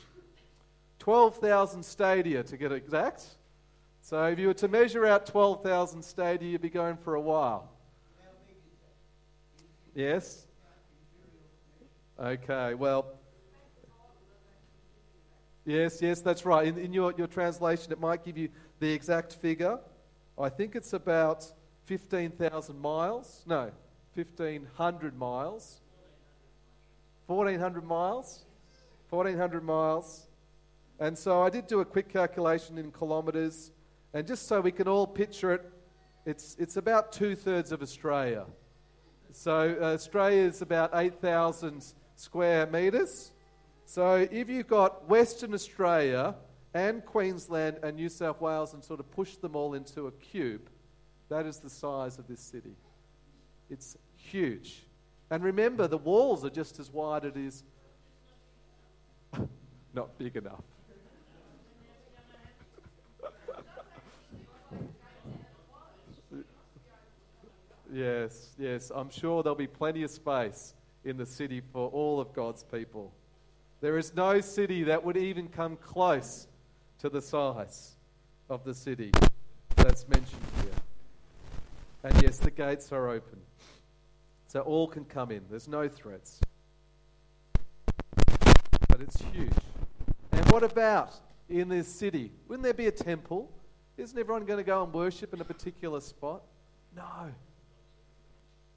12,000 0.99 1.85
stadia 1.85 2.43
to 2.43 2.57
get 2.57 2.73
exact. 2.73 3.25
So 4.01 4.25
if 4.25 4.39
you 4.39 4.47
were 4.49 4.55
to 4.55 4.69
measure 4.69 5.05
out 5.05 5.27
12,000 5.27 6.03
stadia, 6.03 6.49
you'd 6.49 6.63
be 6.63 6.71
going 6.71 6.97
for 6.97 7.17
a 7.17 7.21
while. 7.21 7.71
Yes? 9.95 10.47
Okay, 12.19 12.75
well. 12.75 13.07
Yes, 15.67 16.01
yes, 16.01 16.21
that's 16.23 16.47
right. 16.47 16.67
In, 16.67 16.79
in 16.79 16.93
your, 16.95 17.13
your 17.19 17.27
translation, 17.27 17.93
it 17.93 18.01
might 18.01 18.25
give 18.25 18.39
you 18.39 18.49
the 18.79 18.91
exact 18.91 19.35
figure. 19.35 19.79
I 20.39 20.49
think 20.49 20.77
it's 20.77 20.95
about 20.95 21.45
15,000 21.85 22.81
miles. 22.81 23.43
No, 23.47 23.71
1,500 24.17 25.19
miles. 25.19 25.81
1,400 27.27 27.85
miles. 27.85 28.45
1,400 29.11 29.63
miles. 29.63 30.27
And 30.99 31.17
so 31.17 31.43
I 31.43 31.51
did 31.51 31.67
do 31.67 31.81
a 31.81 31.85
quick 31.85 32.09
calculation 32.09 32.79
in 32.79 32.91
kilometres, 32.91 33.71
and 34.15 34.27
just 34.27 34.49
so 34.49 34.61
we 34.61 34.73
can 34.73 34.89
all 34.89 35.07
picture 35.07 35.53
it, 35.53 35.71
it's, 36.25 36.57
it's 36.59 36.77
about 36.77 37.13
two 37.13 37.37
thirds 37.37 37.71
of 37.71 37.83
Australia. 37.83 38.47
So 39.33 39.77
uh, 39.81 39.85
Australia 39.93 40.43
is 40.43 40.63
about 40.63 40.91
8,000 40.95 41.93
square 42.17 42.67
metres. 42.67 43.33
So 43.85 44.27
if 44.31 44.49
you've 44.49 44.67
got 44.67 45.07
Western 45.09 45.53
Australia 45.53 46.35
and 46.73 47.05
Queensland 47.05 47.79
and 47.83 47.97
New 47.97 48.09
South 48.09 48.41
Wales 48.41 48.73
and 48.73 48.83
sort 48.83 48.99
of 48.99 49.11
push 49.11 49.37
them 49.37 49.55
all 49.55 49.75
into 49.75 50.07
a 50.07 50.13
cube, 50.13 50.71
that 51.29 51.45
is 51.45 51.59
the 51.59 51.71
size 51.71 52.19
of 52.19 52.27
this 52.27 52.41
city. 52.41 52.75
It's 53.69 53.97
huge. 54.27 54.83
And 55.31 55.43
remember, 55.43 55.89
the 55.89 55.99
walls 55.99 56.45
are 56.45 56.51
just 56.51 56.79
as 56.79 56.93
wide 56.93 57.25
as 57.25 57.33
it 57.33 57.39
is 57.39 57.65
not 59.95 60.17
big 60.19 60.37
enough. 60.37 60.63
yes, 67.93 68.51
yes, 68.59 68.93
I'm 68.95 69.11
sure 69.11 69.43
there'll 69.43 69.57
be 69.57 69.67
plenty 69.67 70.03
of 70.03 70.11
space 70.11 70.75
in 71.05 71.17
the 71.17 71.27
city 71.27 71.63
for 71.73 71.89
all 71.89 72.21
of 72.21 72.33
God's 72.33 72.65
people. 72.65 73.13
There 73.81 73.99
is 73.99 74.15
no 74.15 74.41
city 74.41 74.85
that 74.85 75.05
would 75.05 75.17
even 75.17 75.49
come 75.49 75.77
close 75.77 76.47
to 76.99 77.09
the 77.09 77.21
size 77.21 77.97
of 78.49 78.65
the 78.65 78.75
city 78.75 79.13
that's 79.77 80.09
mentioned 80.09 80.43
here. 80.63 80.73
And 82.03 82.23
yes, 82.23 82.39
the 82.39 82.51
gates 82.51 82.93
are 82.93 83.09
open. 83.09 83.39
So 84.57 84.63
all 84.63 84.89
can 84.89 85.05
come 85.05 85.31
in. 85.33 85.43
There's 85.51 85.69
no 85.69 85.87
threats. 85.87 86.41
But 88.89 89.03
it's 89.03 89.21
huge. 89.31 89.53
And 90.33 90.51
what 90.51 90.63
about 90.63 91.13
in 91.51 91.69
this 91.69 91.87
city? 91.87 92.33
Wouldn't 92.49 92.63
there 92.63 92.73
be 92.73 92.87
a 92.87 92.91
temple? 92.91 93.53
Isn't 93.99 94.19
everyone 94.19 94.47
going 94.47 94.57
to 94.57 94.65
go 94.65 94.83
and 94.83 94.95
worship 94.95 95.35
in 95.35 95.43
a 95.43 95.45
particular 95.45 96.01
spot? 96.01 96.41
No. 96.97 97.35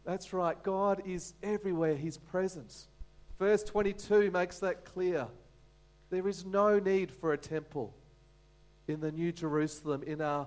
That's 0.04 0.34
right. 0.34 0.62
God 0.64 1.02
is 1.06 1.34
everywhere, 1.42 1.96
His 1.96 2.18
presence. 2.18 2.90
Verse 3.40 3.64
22 3.64 4.32
makes 4.32 4.60
that 4.60 4.84
clear. 4.84 5.28
There 6.10 6.28
is 6.28 6.44
no 6.44 6.78
need 6.80 7.10
for 7.10 7.32
a 7.32 7.38
temple 7.38 7.96
in 8.90 9.00
the 9.00 9.14
New 9.14 9.32
Jerusalem, 9.32 10.04
in 10.04 10.20
our 10.20 10.46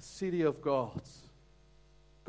city 0.00 0.42
of 0.42 0.60
God. 0.60 1.00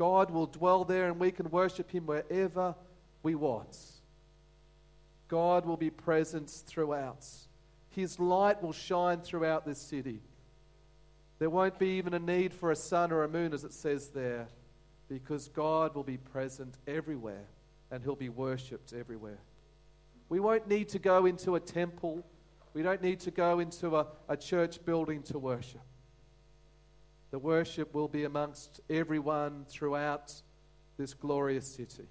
God 0.00 0.30
will 0.30 0.46
dwell 0.46 0.84
there 0.84 1.08
and 1.08 1.20
we 1.20 1.30
can 1.30 1.50
worship 1.50 1.90
Him 1.90 2.06
wherever 2.06 2.74
we 3.22 3.34
want. 3.34 3.76
God 5.28 5.66
will 5.66 5.76
be 5.76 5.90
present 5.90 6.48
throughout. 6.48 7.26
His 7.90 8.18
light 8.18 8.62
will 8.62 8.72
shine 8.72 9.20
throughout 9.20 9.66
this 9.66 9.78
city. 9.78 10.22
There 11.38 11.50
won't 11.50 11.78
be 11.78 11.98
even 11.98 12.14
a 12.14 12.18
need 12.18 12.54
for 12.54 12.70
a 12.70 12.76
sun 12.76 13.12
or 13.12 13.24
a 13.24 13.28
moon, 13.28 13.52
as 13.52 13.62
it 13.62 13.74
says 13.74 14.08
there, 14.08 14.48
because 15.06 15.48
God 15.48 15.94
will 15.94 16.02
be 16.02 16.16
present 16.16 16.78
everywhere 16.86 17.44
and 17.90 18.02
He'll 18.02 18.16
be 18.16 18.30
worshipped 18.30 18.94
everywhere. 18.94 19.40
We 20.30 20.40
won't 20.40 20.66
need 20.66 20.88
to 20.90 20.98
go 20.98 21.26
into 21.26 21.56
a 21.56 21.60
temple. 21.60 22.24
We 22.72 22.82
don't 22.82 23.02
need 23.02 23.20
to 23.20 23.30
go 23.30 23.58
into 23.58 23.98
a, 23.98 24.06
a 24.30 24.36
church 24.38 24.82
building 24.82 25.22
to 25.24 25.38
worship. 25.38 25.82
The 27.30 27.38
worship 27.38 27.94
will 27.94 28.08
be 28.08 28.24
amongst 28.24 28.80
everyone 28.90 29.64
throughout 29.68 30.34
this 30.96 31.14
glorious 31.14 31.66
city. 31.66 32.08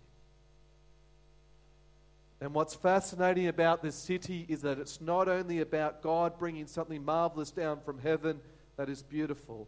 And 2.42 2.54
what's 2.54 2.74
fascinating 2.74 3.48
about 3.48 3.84
this 3.84 3.96
city 3.96 4.46
is 4.48 4.62
that 4.62 4.80
it's 4.80 5.02
not 5.02 5.28
only 5.28 5.60
about 5.60 6.02
God 6.02 6.40
bringing 6.40 6.68
something 6.68 7.04
marvelous 7.04 7.52
down 7.52 7.82
from 7.82 8.00
heaven 8.00 8.40
that 8.78 8.88
is 8.88 9.04
beautiful, 9.04 9.68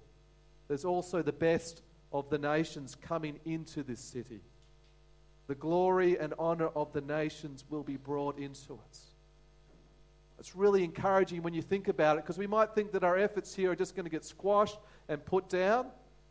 there's 0.70 0.86
also 0.86 1.22
the 1.22 1.34
best 1.34 1.82
of 2.14 2.30
the 2.30 2.38
nations 2.38 2.96
coming 2.96 3.40
into 3.46 3.84
this 3.84 4.00
city. 4.00 4.40
the 5.48 5.56
glory 5.56 6.18
and 6.18 6.34
honor 6.40 6.70
of 6.70 6.94
the 6.94 7.02
nations 7.02 7.66
will 7.70 7.84
be 7.84 7.98
brought 7.98 8.38
into 8.38 8.74
it. 8.74 9.00
It's 10.42 10.56
really 10.56 10.84
encouraging 10.84 11.44
when 11.44 11.54
you 11.54 11.62
think 11.62 11.88
about 11.88 12.18
it 12.18 12.24
because 12.24 12.40
we 12.40 12.48
might 12.48 12.74
think 12.74 12.94
that 12.94 13.04
our 13.04 13.16
efforts 13.16 13.54
here 13.54 13.70
are 13.70 13.76
just 13.76 13.96
going 13.96 14.06
to 14.06 14.10
get 14.10 14.26
squashed 14.26 14.80
and 15.08 15.24
put 15.24 15.50
down. 15.50 15.86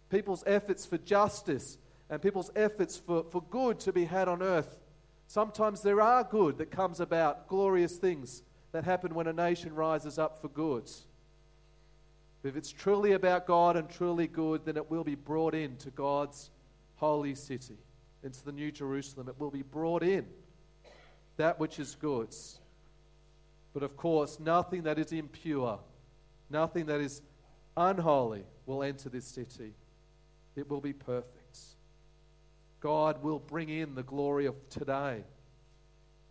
People's 0.08 0.42
efforts 0.48 0.84
for 0.84 0.98
justice 0.98 1.78
and 2.10 2.20
people's 2.20 2.50
efforts 2.56 2.96
for, 2.96 3.22
for 3.30 3.40
good 3.40 3.78
to 3.78 3.92
be 3.92 4.06
had 4.06 4.26
on 4.26 4.42
earth. 4.42 4.80
Sometimes 5.28 5.82
there 5.82 6.00
are 6.00 6.24
good 6.24 6.58
that 6.58 6.72
comes 6.72 6.98
about, 6.98 7.46
glorious 7.46 7.98
things 7.98 8.42
that 8.72 8.82
happen 8.82 9.14
when 9.14 9.28
a 9.28 9.32
nation 9.32 9.76
rises 9.76 10.18
up 10.18 10.42
for 10.42 10.48
good. 10.48 10.90
If 12.42 12.56
it's 12.56 12.72
truly 12.72 13.12
about 13.12 13.46
God 13.46 13.76
and 13.76 13.88
truly 13.88 14.26
good, 14.26 14.64
then 14.64 14.76
it 14.76 14.90
will 14.90 15.04
be 15.04 15.14
brought 15.14 15.54
into 15.54 15.90
God's 15.90 16.50
holy 16.96 17.36
city, 17.36 17.78
into 18.24 18.44
the 18.44 18.50
New 18.50 18.72
Jerusalem. 18.72 19.28
It 19.28 19.38
will 19.38 19.52
be 19.52 19.62
brought 19.62 20.02
in, 20.02 20.26
that 21.36 21.60
which 21.60 21.78
is 21.78 21.94
good. 21.94 22.34
But 23.72 23.82
of 23.82 23.96
course, 23.96 24.40
nothing 24.40 24.82
that 24.82 24.98
is 24.98 25.12
impure, 25.12 25.78
nothing 26.48 26.86
that 26.86 27.00
is 27.00 27.22
unholy 27.76 28.44
will 28.66 28.82
enter 28.82 29.08
this 29.08 29.26
city. 29.26 29.74
It 30.56 30.68
will 30.68 30.80
be 30.80 30.92
perfect. 30.92 31.58
God 32.80 33.22
will 33.22 33.38
bring 33.38 33.68
in 33.68 33.94
the 33.94 34.02
glory 34.02 34.46
of 34.46 34.56
today. 34.68 35.24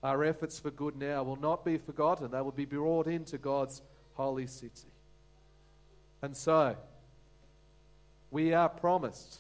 Our 0.02 0.24
efforts 0.24 0.60
for 0.60 0.72
good 0.72 0.96
now 0.96 1.24
will 1.24 1.36
not 1.36 1.64
be 1.64 1.78
forgotten, 1.78 2.32
they 2.32 2.42
will 2.42 2.52
be 2.52 2.66
brought 2.66 3.08
into 3.08 3.38
God's 3.38 3.82
holy 4.14 4.48
city. 4.48 4.88
And 6.22 6.36
so, 6.36 6.76
we 8.32 8.54
are 8.54 8.70
promised 8.70 9.40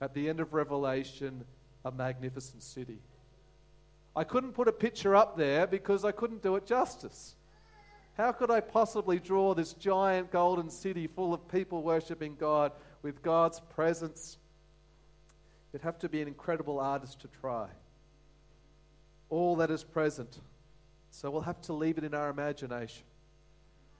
at 0.00 0.14
the 0.14 0.28
end 0.28 0.40
of 0.40 0.52
Revelation 0.52 1.44
a 1.84 1.90
magnificent 1.90 2.62
city. 2.62 2.98
I 4.16 4.24
couldn't 4.24 4.54
put 4.54 4.66
a 4.66 4.72
picture 4.72 5.14
up 5.14 5.36
there 5.36 5.66
because 5.66 6.04
I 6.04 6.10
couldn't 6.10 6.42
do 6.42 6.56
it 6.56 6.66
justice. 6.66 7.36
How 8.16 8.32
could 8.32 8.50
I 8.50 8.60
possibly 8.60 9.18
draw 9.18 9.52
this 9.52 9.74
giant 9.74 10.30
golden 10.30 10.70
city 10.70 11.06
full 11.06 11.34
of 11.34 11.46
people 11.48 11.82
worshiping 11.82 12.34
God 12.34 12.72
with 13.02 13.22
God's 13.22 13.60
presence? 13.60 14.38
You'd 15.72 15.82
have 15.82 15.98
to 15.98 16.08
be 16.08 16.22
an 16.22 16.28
incredible 16.28 16.80
artist 16.80 17.20
to 17.20 17.28
try. 17.28 17.68
All 19.28 19.56
that 19.56 19.70
is 19.70 19.84
present. 19.84 20.38
So 21.10 21.30
we'll 21.30 21.42
have 21.42 21.60
to 21.62 21.74
leave 21.74 21.98
it 21.98 22.04
in 22.04 22.14
our 22.14 22.30
imagination. 22.30 23.04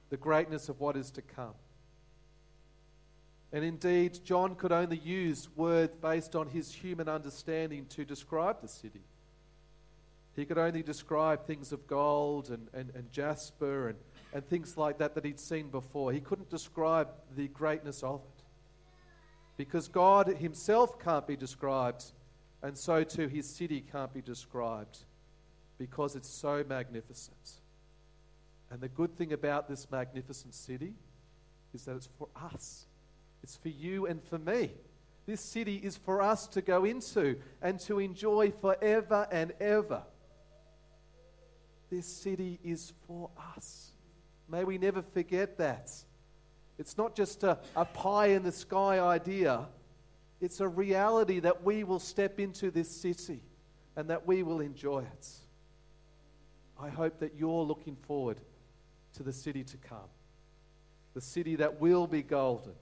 The 0.09 0.17
greatness 0.17 0.71
of 0.71 0.81
what 0.81 0.97
is 0.97 1.11
to 1.11 1.23
come. 1.23 1.55
And 3.53 3.65
indeed, 3.65 4.21
John 4.25 4.55
could 4.55 4.73
only 4.73 4.99
use 4.99 5.49
words 5.57 5.93
based 6.01 6.35
on 6.35 6.49
his 6.49 6.73
human 6.73 7.09
understanding 7.09 7.85
to 7.91 8.05
describe 8.07 8.63
the 8.63 8.69
city. 8.69 9.03
He 10.37 10.45
could 10.45 10.59
only 10.59 10.83
describe 10.83 11.47
things 11.47 11.73
of 11.73 11.87
gold 11.87 12.51
and, 12.51 12.69
and, 12.75 12.93
and 12.95 13.11
jasper 13.11 13.89
and, 13.89 13.99
and 14.35 14.47
things 14.47 14.77
like 14.77 14.99
that 14.99 15.15
that 15.15 15.25
he'd 15.25 15.41
seen 15.41 15.71
before. 15.71 16.13
He 16.13 16.21
couldn't 16.21 16.51
describe 16.51 17.09
the 17.35 17.49
greatness 17.49 18.03
of 18.03 18.21
it 18.21 18.45
because 19.57 19.89
God 19.89 20.29
Himself 20.29 20.99
can't 20.99 21.27
be 21.27 21.37
described, 21.37 22.05
and 22.63 22.77
so 22.77 23.03
too 23.05 23.29
His 23.29 23.49
city 23.49 23.85
can't 23.91 24.13
be 24.13 24.21
described 24.21 24.99
because 25.79 26.17
it's 26.17 26.29
so 26.29 26.65
magnificent. 26.69 27.61
And 28.71 28.81
the 28.81 28.89
good 28.89 29.17
thing 29.17 29.33
about 29.33 29.69
this 29.69 29.91
magnificent 29.91 30.55
city 30.55 30.93
is 31.73 31.85
that 31.85 31.97
it's 31.97 32.09
for 32.19 32.29
us, 32.53 32.87
it's 33.43 33.57
for 33.57 33.69
you 33.69 34.07
and 34.07 34.23
for 34.23 34.39
me. 34.39 34.71
This 35.27 35.41
city 35.41 35.77
is 35.77 35.97
for 35.97 36.23
us 36.23 36.47
to 36.49 36.61
go 36.61 36.85
into 36.85 37.37
and 37.61 37.81
to 37.81 37.99
enjoy 37.99 38.53
forever 38.53 39.27
and 39.33 39.53
ever. 39.61 40.03
This 41.91 42.07
city 42.07 42.59
is 42.65 42.93
for 43.07 43.31
us. 43.57 43.91
May 44.49 44.65
we 44.65 44.79
never 44.79 45.03
forget 45.03 45.59
that. 45.59 45.91
It's 46.79 46.99
not 46.99 47.15
just 47.15 47.43
a, 47.43 47.59
a 47.75 47.85
pie 47.85 48.29
in 48.29 48.43
the 48.43 48.53
sky 48.53 49.01
idea, 49.01 49.67
it's 50.41 50.61
a 50.61 50.69
reality 50.69 51.41
that 51.41 51.63
we 51.65 51.85
will 51.85 51.99
step 51.99 52.39
into 52.39 52.71
this 52.71 52.91
city 52.91 53.41
and 53.97 54.11
that 54.11 54.27
we 54.27 54.43
will 54.43 54.61
enjoy 54.61 55.01
it. 55.01 55.29
I 56.79 56.91
hope 56.91 57.21
that 57.21 57.35
you're 57.39 57.65
looking 57.65 57.97
forward 57.97 58.39
to 59.15 59.23
the 59.23 59.33
city 59.33 59.65
to 59.65 59.77
come, 59.79 60.11
the 61.15 61.23
city 61.23 61.57
that 61.57 61.81
will 61.81 62.07
be 62.07 62.23
golden, 62.23 62.75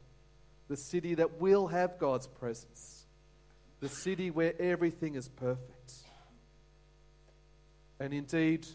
the 0.69 0.77
city 0.77 1.15
that 1.15 1.41
will 1.41 1.69
have 1.69 1.99
God's 1.99 2.27
presence, 2.27 3.07
the 3.81 3.89
city 3.89 4.33
where 4.33 4.61
everything 4.61 5.15
is 5.15 5.29
perfect. 5.29 5.93
And 8.01 8.13
indeed, 8.13 8.67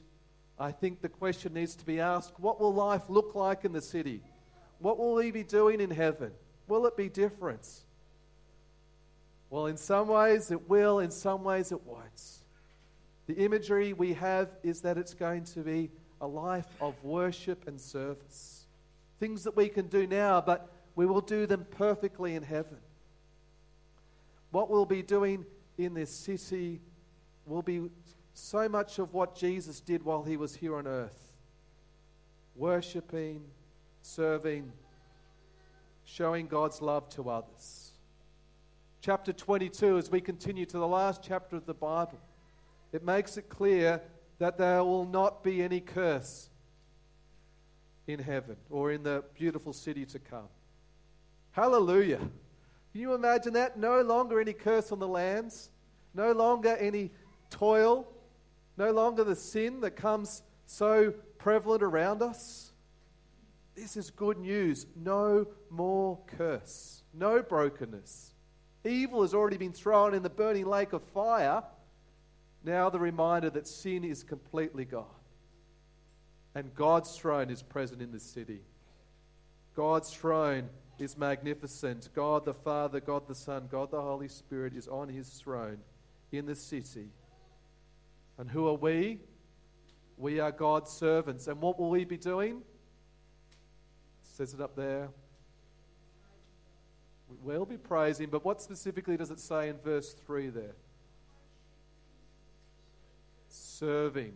I 0.60 0.72
think 0.72 1.02
the 1.02 1.10
question 1.10 1.54
needs 1.54 1.76
to 1.76 1.86
be 1.86 2.00
asked 2.02 2.40
what 2.40 2.60
will 2.60 2.74
life 2.74 3.04
look 3.10 3.34
like 3.34 3.64
in 3.64 3.72
the 3.72 3.82
city? 3.82 4.22
What 4.80 4.98
will 4.98 5.16
we 5.16 5.32
be 5.32 5.44
doing 5.44 5.80
in 5.80 5.90
heaven? 5.90 6.32
Will 6.68 6.86
it 6.86 6.98
be 6.98 7.08
different? 7.08 7.68
Well, 9.50 9.68
in 9.68 9.78
some 9.78 10.10
ways 10.10 10.52
it 10.52 10.70
will, 10.70 11.00
in 11.00 11.12
some 11.12 11.44
ways 11.44 11.72
it 11.72 11.82
won't. 11.86 12.22
The 13.28 13.36
imagery 13.36 13.94
we 13.94 14.14
have 14.14 14.50
is 14.64 14.82
that 14.82 14.98
it's 14.98 15.14
going 15.14 15.46
to 15.46 15.62
be 15.62 15.92
a 16.22 16.28
life 16.28 16.68
of 16.82 17.02
worship 17.04 17.68
and 17.68 17.80
service. 17.80 18.66
Things 19.20 19.44
that 19.46 19.56
we 19.56 19.70
can 19.70 19.88
do 19.88 20.06
now, 20.06 20.42
but 20.42 20.70
we 20.96 21.06
will 21.06 21.22
do 21.22 21.46
them 21.46 21.66
perfectly 21.72 22.36
in 22.36 22.44
heaven. 22.44 22.78
What 24.52 24.70
we'll 24.70 24.86
be 24.86 25.04
doing 25.04 25.46
in 25.78 25.94
this 25.94 26.10
city 26.10 26.82
will 27.46 27.62
be 27.62 27.90
so 28.40 28.70
much 28.70 29.00
of 29.00 29.14
what 29.14 29.36
Jesus 29.36 29.80
did 29.80 30.04
while 30.04 30.24
he 30.24 30.38
was 30.38 30.56
here 30.56 30.76
on 30.76 30.88
earth 30.88 31.30
worshipping, 32.56 33.42
serving, 34.02 34.70
showing 36.04 36.46
God's 36.46 36.82
love 36.82 37.08
to 37.10 37.30
others. 37.30 37.92
Chapter 39.02 39.32
22, 39.32 39.98
as 39.98 40.12
we 40.12 40.20
continue 40.20 40.66
to 40.66 40.78
the 40.78 40.88
last 40.88 41.24
chapter 41.24 41.56
of 41.56 41.66
the 41.66 41.74
Bible, 41.74 42.20
it 42.92 43.02
makes 43.02 43.38
it 43.38 43.48
clear 43.48 44.02
that 44.40 44.58
there 44.58 44.84
will 44.84 45.06
not 45.06 45.42
be 45.42 45.64
any 45.64 45.80
curse 45.80 46.50
in 48.08 48.20
heaven 48.20 48.58
or 48.70 48.92
in 48.92 49.04
the 49.04 49.24
beautiful 49.36 49.72
city 49.72 50.06
to 50.08 50.20
come. 50.20 50.50
Hallelujah. 51.52 52.18
Can 52.18 53.02
you 53.02 53.14
imagine 53.14 53.54
that? 53.54 53.78
No 53.78 54.02
longer 54.02 54.42
any 54.42 54.54
curse 54.54 54.92
on 54.92 55.00
the 55.00 55.08
lands, 55.08 55.70
no 56.14 56.34
longer 56.34 56.76
any 56.78 57.12
toil, 57.50 58.08
no 58.80 58.92
longer 58.92 59.26
the 59.26 59.36
sin 59.36 59.82
that 59.82 59.92
comes 59.92 60.42
so 60.66 61.14
prevalent 61.38 61.84
around 61.84 62.22
us. 62.22 62.72
This 63.76 63.98
is 63.98 64.10
good 64.10 64.40
news. 64.40 64.88
No 64.96 65.46
more 65.70 66.18
curse, 66.26 67.04
no 67.14 67.44
brokenness. 67.44 68.34
Evil 68.86 69.22
has 69.22 69.34
already 69.34 69.58
been 69.58 69.74
thrown 69.74 70.14
in 70.14 70.24
the 70.24 70.30
burning 70.30 70.66
lake 70.66 70.94
of 70.94 71.04
fire. 71.04 71.62
Now, 72.64 72.90
the 72.90 73.00
reminder 73.00 73.50
that 73.50 73.68
sin 73.68 74.06
is 74.06 74.24
completely 74.24 74.86
gone. 74.86 75.06
And 76.56 76.74
God's 76.74 77.16
throne 77.16 77.50
is 77.50 77.62
present 77.62 78.02
in 78.02 78.12
the 78.12 78.20
city. 78.20 78.62
God's 79.76 80.14
throne 80.14 80.70
is 80.98 81.18
magnificent. 81.18 82.10
God 82.16 82.46
the 82.46 82.54
Father, 82.54 83.00
God 83.00 83.28
the 83.28 83.36
Son, 83.36 83.68
God 83.70 83.92
the 83.92 84.02
Holy 84.02 84.30
Spirit 84.30 84.74
is 84.74 84.88
on 84.88 85.10
his 85.10 85.30
throne 85.30 85.80
in 86.32 86.46
the 86.46 86.56
city. 86.56 87.10
And 88.40 88.50
who 88.50 88.68
are 88.68 88.74
we? 88.74 89.20
We 90.18 90.40
are 90.40 90.52
God's 90.52 90.90
servants. 90.90 91.48
And 91.48 91.62
what 91.62 91.78
will 91.78 91.92
we 91.92 92.06
be 92.06 92.18
doing? 92.18 92.64
says 94.24 94.54
it 94.54 94.62
up 94.62 94.74
there. 94.74 95.10
We 97.30 97.36
will 97.54 97.66
be 97.66 97.76
praising, 97.76 98.30
but 98.30 98.46
what 98.46 98.62
specifically 98.62 99.18
does 99.18 99.32
it 99.32 99.40
say 99.40 99.68
in 99.68 99.78
verse 99.80 100.14
3 100.14 100.48
there? 100.48 100.76
Serving. 103.50 104.32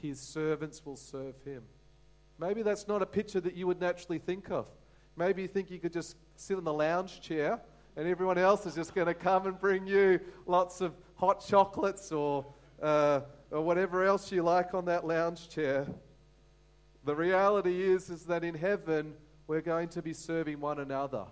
His 0.00 0.18
servants 0.18 0.86
will 0.86 0.96
serve 0.96 1.34
him. 1.44 1.62
Maybe 2.38 2.62
that's 2.62 2.88
not 2.88 3.02
a 3.02 3.06
picture 3.06 3.40
that 3.40 3.54
you 3.54 3.66
would 3.66 3.78
naturally 3.78 4.18
think 4.18 4.50
of. 4.50 4.66
Maybe 5.14 5.42
you 5.42 5.48
think 5.48 5.70
you 5.70 5.78
could 5.78 5.92
just 5.92 6.16
sit 6.36 6.56
in 6.56 6.64
the 6.64 6.72
lounge 6.72 7.20
chair 7.20 7.60
and 7.96 8.08
everyone 8.08 8.38
else 8.38 8.64
is 8.64 8.74
just 8.74 8.94
going 8.94 9.06
to 9.06 9.14
come 9.14 9.46
and 9.46 9.60
bring 9.60 9.86
you 9.86 10.18
lots 10.46 10.80
of 10.80 10.94
hot 11.16 11.46
chocolates 11.46 12.10
or, 12.10 12.46
uh, 12.82 13.20
or 13.50 13.62
whatever 13.62 14.04
else 14.04 14.30
you 14.32 14.42
like 14.42 14.74
on 14.74 14.86
that 14.86 15.06
lounge 15.06 15.48
chair. 15.48 15.86
The 17.04 17.14
reality 17.14 17.82
is, 17.82 18.10
is 18.10 18.24
that 18.26 18.44
in 18.44 18.54
heaven, 18.54 19.14
we're 19.46 19.60
going 19.60 19.88
to 19.88 20.02
be 20.02 20.12
serving 20.12 20.60
one 20.60 20.78
another. 20.78 21.24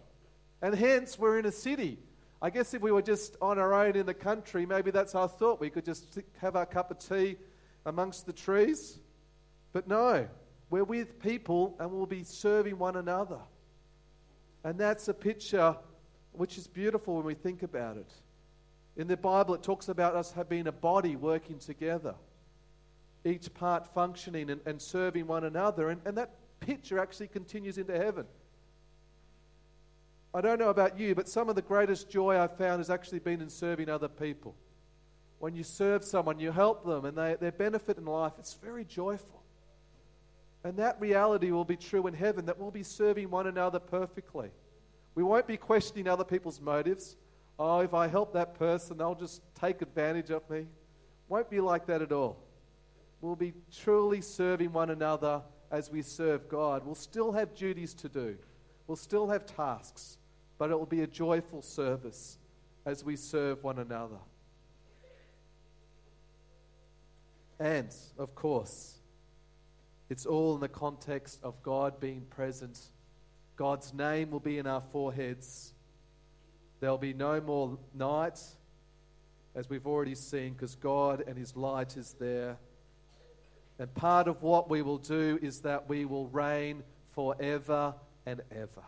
And 0.60 0.74
hence, 0.74 1.18
we're 1.18 1.38
in 1.38 1.46
a 1.46 1.52
city. 1.52 1.98
I 2.40 2.50
guess 2.50 2.72
if 2.74 2.82
we 2.82 2.92
were 2.92 3.02
just 3.02 3.36
on 3.40 3.58
our 3.58 3.74
own 3.74 3.96
in 3.96 4.06
the 4.06 4.14
country, 4.14 4.64
maybe 4.64 4.90
that's 4.90 5.14
our 5.14 5.28
thought. 5.28 5.60
We 5.60 5.70
could 5.70 5.84
just 5.84 6.18
have 6.40 6.56
our 6.56 6.66
cup 6.66 6.90
of 6.90 6.98
tea 6.98 7.36
amongst 7.84 8.26
the 8.26 8.32
trees. 8.32 8.98
But 9.72 9.88
no, 9.88 10.28
we're 10.70 10.84
with 10.84 11.20
people 11.20 11.76
and 11.78 11.90
we'll 11.90 12.06
be 12.06 12.24
serving 12.24 12.78
one 12.78 12.96
another. 12.96 13.40
And 14.64 14.78
that's 14.78 15.08
a 15.08 15.14
picture 15.14 15.76
which 16.32 16.58
is 16.58 16.66
beautiful 16.66 17.16
when 17.16 17.24
we 17.24 17.34
think 17.34 17.62
about 17.62 17.96
it. 17.96 18.10
In 18.98 19.06
the 19.06 19.16
Bible, 19.16 19.54
it 19.54 19.62
talks 19.62 19.88
about 19.88 20.16
us 20.16 20.34
being 20.48 20.66
a 20.66 20.72
body 20.72 21.14
working 21.14 21.60
together, 21.60 22.16
each 23.24 23.54
part 23.54 23.86
functioning 23.94 24.50
and, 24.50 24.60
and 24.66 24.82
serving 24.82 25.28
one 25.28 25.44
another. 25.44 25.90
And, 25.90 26.00
and 26.04 26.18
that 26.18 26.30
picture 26.58 26.98
actually 26.98 27.28
continues 27.28 27.78
into 27.78 27.96
heaven. 27.96 28.26
I 30.34 30.40
don't 30.40 30.58
know 30.58 30.68
about 30.68 30.98
you, 30.98 31.14
but 31.14 31.28
some 31.28 31.48
of 31.48 31.54
the 31.54 31.62
greatest 31.62 32.10
joy 32.10 32.38
I've 32.38 32.58
found 32.58 32.80
has 32.80 32.90
actually 32.90 33.20
been 33.20 33.40
in 33.40 33.48
serving 33.48 33.88
other 33.88 34.08
people. 34.08 34.56
When 35.38 35.54
you 35.54 35.62
serve 35.62 36.02
someone, 36.02 36.40
you 36.40 36.50
help 36.50 36.84
them, 36.84 37.04
and 37.04 37.16
they, 37.16 37.36
their 37.40 37.52
benefit 37.52 37.98
in 37.98 38.04
life, 38.04 38.32
it's 38.38 38.54
very 38.54 38.84
joyful. 38.84 39.42
And 40.64 40.76
that 40.78 41.00
reality 41.00 41.52
will 41.52 41.64
be 41.64 41.76
true 41.76 42.08
in 42.08 42.14
heaven, 42.14 42.46
that 42.46 42.58
we'll 42.58 42.72
be 42.72 42.82
serving 42.82 43.30
one 43.30 43.46
another 43.46 43.78
perfectly. 43.78 44.50
We 45.14 45.22
won't 45.22 45.46
be 45.46 45.56
questioning 45.56 46.08
other 46.08 46.24
people's 46.24 46.60
motives. 46.60 47.16
Oh, 47.58 47.80
if 47.80 47.92
I 47.92 48.06
help 48.06 48.32
that 48.34 48.54
person, 48.54 48.98
they'll 48.98 49.14
just 49.14 49.42
take 49.54 49.82
advantage 49.82 50.30
of 50.30 50.48
me. 50.48 50.66
Won't 51.28 51.50
be 51.50 51.60
like 51.60 51.86
that 51.86 52.02
at 52.02 52.12
all. 52.12 52.38
We'll 53.20 53.36
be 53.36 53.52
truly 53.72 54.20
serving 54.20 54.72
one 54.72 54.90
another 54.90 55.42
as 55.70 55.90
we 55.90 56.02
serve 56.02 56.48
God. 56.48 56.86
We'll 56.86 56.94
still 56.94 57.32
have 57.32 57.54
duties 57.54 57.94
to 57.94 58.08
do, 58.08 58.36
we'll 58.86 58.96
still 58.96 59.28
have 59.28 59.44
tasks, 59.44 60.18
but 60.56 60.70
it 60.70 60.78
will 60.78 60.86
be 60.86 61.02
a 61.02 61.06
joyful 61.06 61.62
service 61.62 62.38
as 62.86 63.04
we 63.04 63.16
serve 63.16 63.62
one 63.64 63.78
another. 63.78 64.18
And, 67.60 67.92
of 68.16 68.34
course, 68.36 68.98
it's 70.08 70.26
all 70.26 70.54
in 70.54 70.60
the 70.60 70.68
context 70.68 71.40
of 71.42 71.60
God 71.62 71.98
being 71.98 72.22
present. 72.30 72.80
God's 73.56 73.92
name 73.92 74.30
will 74.30 74.40
be 74.40 74.58
in 74.58 74.66
our 74.66 74.82
foreheads. 74.92 75.74
There'll 76.80 76.98
be 76.98 77.12
no 77.12 77.40
more 77.40 77.78
night, 77.94 78.40
as 79.54 79.68
we've 79.68 79.86
already 79.86 80.14
seen, 80.14 80.52
because 80.52 80.76
God 80.76 81.24
and 81.26 81.36
His 81.36 81.56
light 81.56 81.96
is 81.96 82.14
there. 82.20 82.56
And 83.78 83.92
part 83.94 84.28
of 84.28 84.42
what 84.42 84.70
we 84.70 84.82
will 84.82 84.98
do 84.98 85.38
is 85.42 85.60
that 85.60 85.88
we 85.88 86.04
will 86.04 86.28
reign 86.28 86.82
forever 87.14 87.94
and 88.26 88.42
ever. 88.50 88.84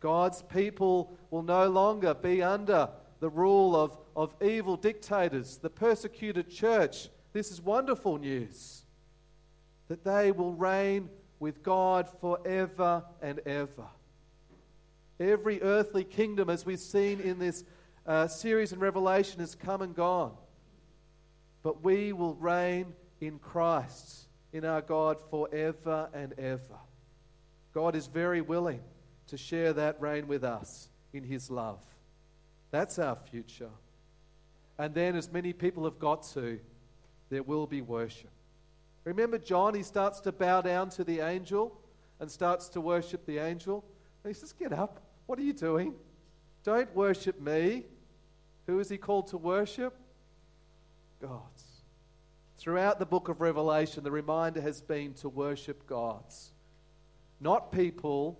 God's 0.00 0.42
people 0.42 1.16
will 1.30 1.42
no 1.42 1.68
longer 1.68 2.14
be 2.14 2.42
under 2.42 2.88
the 3.20 3.30
rule 3.30 3.76
of, 3.76 3.96
of 4.16 4.34
evil 4.42 4.76
dictators, 4.76 5.58
the 5.58 5.70
persecuted 5.70 6.50
church. 6.50 7.08
This 7.32 7.52
is 7.52 7.62
wonderful 7.62 8.18
news 8.18 8.82
that 9.86 10.02
they 10.02 10.32
will 10.32 10.54
reign 10.54 11.08
with 11.38 11.62
God 11.62 12.08
forever 12.20 13.04
and 13.20 13.38
ever. 13.46 13.86
Every 15.22 15.62
earthly 15.62 16.02
kingdom, 16.02 16.50
as 16.50 16.66
we've 16.66 16.80
seen 16.80 17.20
in 17.20 17.38
this 17.38 17.62
uh, 18.08 18.26
series 18.26 18.72
in 18.72 18.80
Revelation, 18.80 19.38
has 19.38 19.54
come 19.54 19.80
and 19.80 19.94
gone. 19.94 20.32
But 21.62 21.84
we 21.84 22.12
will 22.12 22.34
reign 22.34 22.92
in 23.20 23.38
Christ, 23.38 24.26
in 24.52 24.64
our 24.64 24.82
God, 24.82 25.18
forever 25.30 26.08
and 26.12 26.32
ever. 26.40 26.76
God 27.72 27.94
is 27.94 28.08
very 28.08 28.40
willing 28.40 28.80
to 29.28 29.36
share 29.36 29.72
that 29.74 30.00
reign 30.00 30.26
with 30.26 30.42
us 30.42 30.88
in 31.12 31.22
His 31.22 31.52
love. 31.52 31.78
That's 32.72 32.98
our 32.98 33.14
future. 33.30 33.70
And 34.76 34.92
then, 34.92 35.14
as 35.14 35.30
many 35.30 35.52
people 35.52 35.84
have 35.84 36.00
got 36.00 36.24
to, 36.34 36.58
there 37.30 37.44
will 37.44 37.68
be 37.68 37.80
worship. 37.80 38.30
Remember, 39.04 39.38
John, 39.38 39.74
he 39.74 39.84
starts 39.84 40.18
to 40.22 40.32
bow 40.32 40.62
down 40.62 40.90
to 40.90 41.04
the 41.04 41.20
angel 41.20 41.78
and 42.18 42.28
starts 42.28 42.68
to 42.70 42.80
worship 42.80 43.24
the 43.24 43.38
angel. 43.38 43.84
And 44.24 44.34
he 44.34 44.40
says, 44.40 44.52
Get 44.52 44.72
up. 44.72 45.00
What 45.32 45.38
are 45.38 45.44
you 45.44 45.54
doing? 45.54 45.94
Don't 46.62 46.94
worship 46.94 47.40
me. 47.40 47.84
Who 48.66 48.80
is 48.80 48.90
he 48.90 48.98
called 48.98 49.28
to 49.28 49.38
worship? 49.38 49.96
Gods. 51.22 51.64
Throughout 52.58 52.98
the 52.98 53.06
book 53.06 53.30
of 53.30 53.40
Revelation, 53.40 54.04
the 54.04 54.10
reminder 54.10 54.60
has 54.60 54.82
been 54.82 55.14
to 55.14 55.30
worship 55.30 55.86
gods. 55.86 56.52
Not 57.40 57.72
people, 57.72 58.38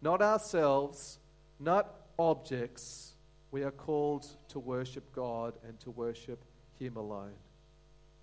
not 0.00 0.22
ourselves, 0.22 1.18
not 1.60 1.94
objects. 2.18 3.12
We 3.50 3.62
are 3.62 3.70
called 3.70 4.26
to 4.48 4.58
worship 4.58 5.04
God 5.14 5.52
and 5.68 5.78
to 5.80 5.90
worship 5.90 6.42
Him 6.78 6.96
alone. 6.96 7.34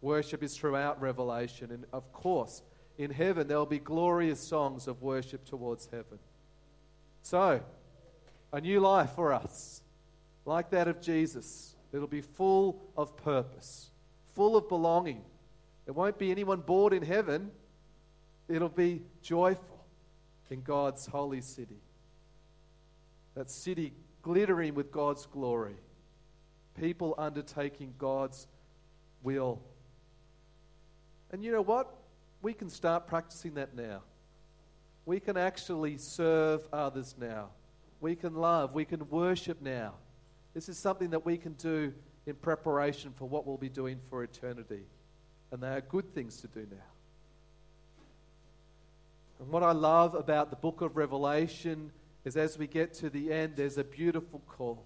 Worship 0.01 0.41
is 0.41 0.57
throughout 0.57 0.99
Revelation. 0.99 1.69
And 1.69 1.85
of 1.93 2.11
course, 2.13 2.63
in 2.97 3.11
heaven, 3.11 3.47
there 3.47 3.59
will 3.59 3.67
be 3.67 3.77
glorious 3.77 4.39
songs 4.39 4.87
of 4.87 5.03
worship 5.03 5.45
towards 5.45 5.85
heaven. 5.91 6.17
So, 7.21 7.61
a 8.51 8.61
new 8.61 8.79
life 8.79 9.11
for 9.11 9.33
us, 9.33 9.81
like 10.45 10.69
that 10.71 10.87
of 10.87 11.01
Jesus. 11.01 11.75
It'll 11.93 12.07
be 12.07 12.21
full 12.21 12.81
of 12.97 13.15
purpose, 13.17 13.91
full 14.33 14.55
of 14.55 14.69
belonging. 14.69 15.23
There 15.85 15.93
won't 15.93 16.17
be 16.17 16.31
anyone 16.31 16.61
bored 16.61 16.93
in 16.93 17.03
heaven. 17.03 17.51
It'll 18.47 18.69
be 18.69 19.01
joyful 19.21 19.85
in 20.49 20.61
God's 20.61 21.05
holy 21.05 21.41
city. 21.41 21.81
That 23.35 23.49
city 23.49 23.93
glittering 24.21 24.75
with 24.75 24.91
God's 24.91 25.25
glory. 25.25 25.75
People 26.79 27.15
undertaking 27.17 27.93
God's 27.97 28.47
will 29.23 29.61
and 31.31 31.43
you 31.43 31.51
know 31.51 31.61
what? 31.61 31.93
We 32.41 32.53
can 32.53 32.69
start 32.69 33.07
practicing 33.07 33.53
that 33.55 33.75
now. 33.75 34.01
We 35.05 35.19
can 35.19 35.37
actually 35.37 35.97
serve 35.97 36.67
others 36.71 37.15
now. 37.19 37.49
We 38.01 38.15
can 38.15 38.35
love. 38.35 38.73
We 38.73 38.83
can 38.83 39.07
worship 39.09 39.61
now. 39.61 39.93
This 40.53 40.67
is 40.67 40.77
something 40.77 41.11
that 41.11 41.25
we 41.25 41.37
can 41.37 41.53
do 41.53 41.93
in 42.25 42.35
preparation 42.35 43.13
for 43.17 43.29
what 43.29 43.47
we'll 43.47 43.57
be 43.57 43.69
doing 43.69 43.99
for 44.09 44.23
eternity. 44.23 44.81
And 45.51 45.61
they 45.61 45.69
are 45.69 45.81
good 45.81 46.13
things 46.13 46.41
to 46.41 46.47
do 46.47 46.67
now. 46.69 46.77
And 49.39 49.49
what 49.49 49.63
I 49.63 49.71
love 49.71 50.13
about 50.15 50.49
the 50.49 50.55
book 50.55 50.81
of 50.81 50.97
Revelation 50.97 51.91
is 52.25 52.35
as 52.37 52.57
we 52.57 52.67
get 52.67 52.93
to 52.95 53.09
the 53.09 53.31
end, 53.31 53.53
there's 53.55 53.77
a 53.77 53.83
beautiful 53.83 54.41
call 54.47 54.83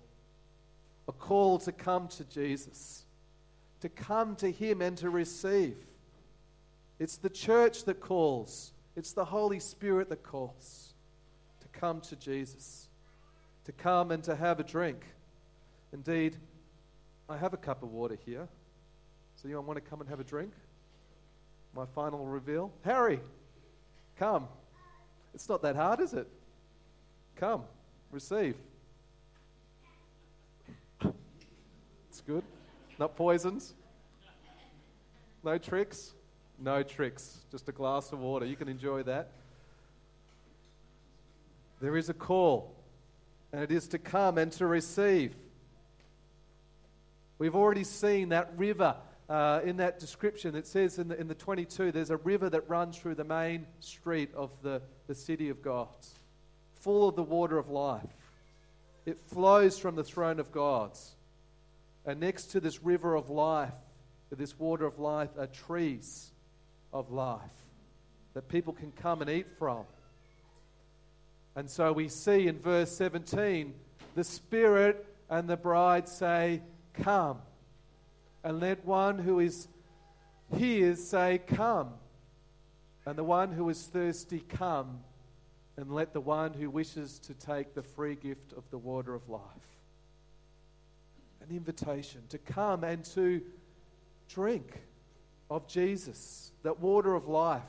a 1.08 1.12
call 1.12 1.60
to 1.60 1.72
come 1.72 2.08
to 2.08 2.24
Jesus, 2.24 3.04
to 3.82 3.90
come 3.90 4.36
to 4.38 4.52
Him 4.52 4.82
and 4.82 4.98
to 4.98 5.10
receive. 5.10 5.78
It's 6.98 7.18
the 7.18 7.30
church 7.30 7.86
that 7.86 8.00
calls, 8.00 8.74
it's 8.96 9.14
the 9.14 9.26
Holy 9.26 9.60
Spirit 9.60 10.10
that 10.10 10.24
calls 10.24 10.94
to 11.62 11.80
come 11.80 12.02
to 12.02 12.16
Jesus, 12.16 12.85
to 13.66 13.72
come 13.72 14.12
and 14.12 14.24
to 14.24 14.36
have 14.36 14.60
a 14.60 14.64
drink. 14.64 15.06
Indeed, 15.94 16.38
I 17.30 17.38
have 17.38 17.54
a 17.54 17.58
cup 17.58 17.84
of 17.84 17.92
water 17.92 18.18
here. 18.26 18.48
So, 19.36 19.48
you 19.48 19.60
want 19.60 19.84
to 19.84 19.90
come 19.90 20.02
and 20.02 20.10
have 20.10 20.20
a 20.20 20.24
drink? 20.24 20.52
My 21.76 21.86
final 21.86 22.26
reveal. 22.26 22.72
Harry, 22.84 23.20
come. 24.18 24.48
It's 25.34 25.50
not 25.50 25.62
that 25.64 25.76
hard, 25.76 26.00
is 26.00 26.14
it? 26.14 26.28
Come, 27.36 27.64
receive. 28.12 28.56
It's 31.02 32.22
good. 32.26 32.44
Not 32.98 33.18
poisons. 33.18 33.74
No 35.44 35.58
tricks. 35.58 36.14
No 36.58 36.84
tricks, 36.84 37.40
just 37.52 37.68
a 37.68 37.72
glass 37.72 38.12
of 38.14 38.20
water. 38.20 38.46
You 38.46 38.56
can 38.56 38.70
enjoy 38.70 39.04
that. 39.04 39.32
There 41.82 41.98
is 41.98 42.10
a 42.10 42.14
call, 42.14 42.74
and 43.56 43.64
it 43.64 43.72
is 43.72 43.88
to 43.88 43.98
come 43.98 44.38
and 44.38 44.52
to 44.52 44.68
receive. 44.68 45.34
We've 47.38 47.56
already 47.56 47.86
seen 47.86 48.30
that 48.30 48.52
river 48.58 48.98
uh, 49.30 49.62
in 49.64 49.78
that 49.78 49.98
description. 49.98 50.56
It 50.56 50.68
says 50.68 51.00
in 51.00 51.08
the, 51.08 51.18
in 51.18 51.30
the 51.30 51.36
22 51.36 51.94
there's 51.94 52.10
a 52.10 52.18
river 52.18 52.50
that 52.50 52.70
runs 52.70 52.98
through 52.98 53.16
the 53.16 53.24
main 53.24 53.66
street 53.80 54.30
of 54.36 54.52
the, 54.62 54.82
the 55.08 55.16
city 55.16 55.48
of 55.48 55.62
God, 55.62 55.88
full 56.82 57.08
of 57.08 57.16
the 57.16 57.24
water 57.24 57.58
of 57.58 57.70
life. 57.70 58.02
It 59.06 59.18
flows 59.20 59.80
from 59.80 59.96
the 59.96 60.04
throne 60.04 60.42
of 60.42 60.52
God. 60.52 60.92
And 62.06 62.20
next 62.20 62.48
to 62.48 62.60
this 62.60 62.84
river 62.84 63.16
of 63.16 63.30
life, 63.30 63.72
this 64.32 64.60
water 64.60 64.86
of 64.86 65.00
life, 65.00 65.30
are 65.40 65.48
trees 65.48 66.30
of 66.92 67.10
life 67.10 67.40
that 68.34 68.50
people 68.50 68.74
can 68.74 68.92
come 68.92 69.22
and 69.22 69.30
eat 69.30 69.48
from. 69.58 69.86
And 71.56 71.70
so 71.70 71.94
we 71.94 72.10
see 72.10 72.48
in 72.48 72.60
verse 72.60 72.92
17 72.92 73.74
the 74.16 74.24
Spirit 74.24 75.06
and 75.30 75.48
the 75.48 75.58
bride 75.58 76.08
say, 76.08 76.62
Come. 76.94 77.40
And 78.44 78.60
let 78.60 78.86
one 78.86 79.18
who 79.20 79.40
is 79.40 79.68
here 80.56 80.96
say, 80.96 81.42
Come. 81.46 81.94
And 83.06 83.18
the 83.18 83.24
one 83.24 83.52
who 83.52 83.70
is 83.70 83.86
thirsty, 83.86 84.40
come. 84.40 85.00
And 85.78 85.92
let 85.92 86.14
the 86.14 86.22
one 86.22 86.54
who 86.54 86.70
wishes 86.70 87.20
to 87.20 87.34
take 87.34 87.76
the 87.76 87.84
free 87.84 88.16
gift 88.16 88.54
of 88.54 88.64
the 88.72 88.78
water 88.78 89.14
of 89.14 89.30
life. 89.30 89.42
An 91.42 91.56
invitation 91.56 92.22
to 92.30 92.38
come 92.40 92.84
and 92.84 93.04
to 93.14 93.42
drink 94.28 94.82
of 95.50 95.68
Jesus, 95.68 96.52
that 96.64 96.80
water 96.80 97.14
of 97.14 97.28
life, 97.28 97.62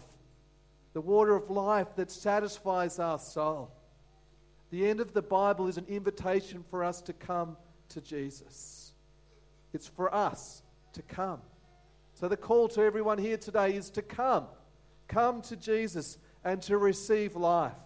the 0.97 1.03
water 1.03 1.37
of 1.37 1.51
life 1.51 1.95
that 1.97 2.11
satisfies 2.11 2.99
our 2.99 3.19
soul. 3.19 3.71
The 4.71 4.89
end 4.89 5.01
of 5.01 5.13
the 5.13 5.21
Bible 5.21 5.67
is 5.67 5.77
an 5.77 5.85
invitation 5.89 6.65
for 6.71 6.83
us 6.83 7.03
to 7.03 7.13
come 7.13 7.59
to 7.91 8.01
Jesus. 8.01 8.95
It's 9.75 9.87
for 9.87 10.15
us 10.15 10.63
to 10.95 11.03
come. 11.03 11.43
So 12.15 12.29
the 12.29 12.37
call 12.39 12.69
to 12.69 12.81
everyone 12.81 13.19
here 13.19 13.37
today 13.37 13.75
is 13.75 13.91
to 13.91 14.01
come. 14.01 14.47
Come 15.07 15.43
to 15.43 15.57
Jesus 15.57 16.17
and 16.43 16.63
to 16.63 16.79
receive 16.79 17.37
life. 17.37 17.77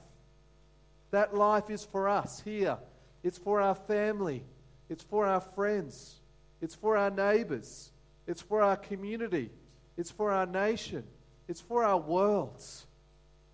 That 1.11 1.35
life 1.35 1.69
is 1.69 1.85
for 1.85 2.09
us 2.09 2.41
here. 2.45 2.79
It's 3.25 3.39
for 3.39 3.61
our 3.61 3.75
family. 3.75 4.45
It's 4.89 5.03
for 5.03 5.27
our 5.27 5.41
friends. 5.41 6.15
It's 6.61 6.77
for 6.77 6.97
our 6.97 7.11
neighbors. 7.11 7.91
It's 8.29 8.41
for 8.41 8.63
our 8.63 8.77
community. 8.77 9.51
It's 9.97 10.13
for 10.13 10.31
our 10.31 10.47
nation. 10.47 11.03
It's 11.49 11.61
for 11.61 11.83
our 11.83 11.99
worlds. 11.99 12.87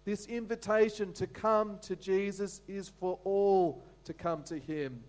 This 0.07 0.27
invitation 0.27 1.12
to 1.14 1.27
come 1.27 1.81
to 1.83 1.97
Jesus 1.97 2.61
is 2.69 2.88
for 2.88 3.19
all 3.25 3.83
to 4.05 4.14
come 4.14 4.45
to 4.45 4.57
Him. 4.57 5.03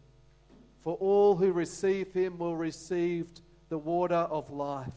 For 0.82 0.96
all 0.96 1.36
who 1.36 1.52
receive 1.52 2.12
Him 2.12 2.40
will 2.40 2.56
receive 2.56 3.28
the 3.70 3.78
water 3.78 4.16
of 4.16 4.50
life. 4.50 4.92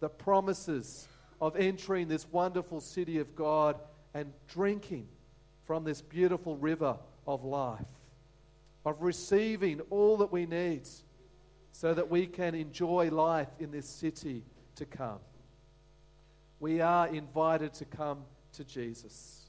The 0.00 0.10
promises 0.10 1.08
of 1.40 1.56
entering 1.56 2.08
this 2.08 2.30
wonderful 2.30 2.82
city 2.82 3.18
of 3.18 3.34
God 3.34 3.80
and 4.12 4.34
drinking 4.48 5.08
from 5.64 5.82
this 5.82 6.02
beautiful 6.02 6.58
river 6.58 6.98
of 7.26 7.42
life, 7.42 7.86
of 8.84 9.00
receiving 9.00 9.80
all 9.88 10.18
that 10.18 10.30
we 10.30 10.44
need 10.44 10.82
so 11.72 11.94
that 11.94 12.10
we 12.10 12.26
can 12.26 12.54
enjoy 12.54 13.08
life 13.08 13.48
in 13.58 13.70
this 13.70 13.88
city 13.88 14.44
to 14.74 14.84
come. 14.84 15.20
We 16.58 16.82
are 16.82 17.08
invited 17.08 17.72
to 17.74 17.86
come 17.86 18.24
to 18.54 18.64
Jesus. 18.64 19.46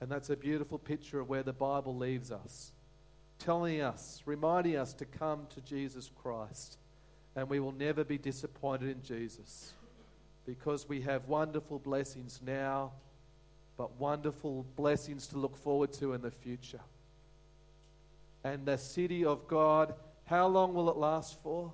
And 0.00 0.10
that's 0.10 0.30
a 0.30 0.36
beautiful 0.36 0.78
picture 0.78 1.20
of 1.20 1.28
where 1.28 1.42
the 1.42 1.52
Bible 1.52 1.96
leaves 1.96 2.30
us, 2.30 2.72
telling 3.38 3.80
us, 3.80 4.22
reminding 4.26 4.76
us 4.76 4.92
to 4.94 5.04
come 5.04 5.46
to 5.54 5.60
Jesus 5.60 6.10
Christ. 6.22 6.78
And 7.34 7.48
we 7.48 7.60
will 7.60 7.72
never 7.72 8.04
be 8.04 8.18
disappointed 8.18 8.88
in 8.88 9.02
Jesus 9.02 9.72
because 10.46 10.88
we 10.88 11.02
have 11.02 11.28
wonderful 11.28 11.78
blessings 11.78 12.40
now, 12.44 12.92
but 13.76 14.00
wonderful 14.00 14.64
blessings 14.76 15.26
to 15.28 15.38
look 15.38 15.56
forward 15.56 15.92
to 15.92 16.14
in 16.14 16.22
the 16.22 16.30
future. 16.30 16.80
And 18.44 18.64
the 18.64 18.78
city 18.78 19.24
of 19.24 19.46
God, 19.46 19.94
how 20.24 20.46
long 20.46 20.74
will 20.74 20.88
it 20.90 20.96
last 20.96 21.36
for? 21.42 21.72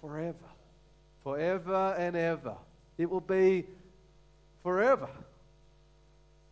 Forever. 0.00 0.34
Forever 1.22 1.94
and 1.98 2.16
ever. 2.16 2.56
It 2.98 3.08
will 3.08 3.20
be 3.20 3.66
forever. 4.64 5.08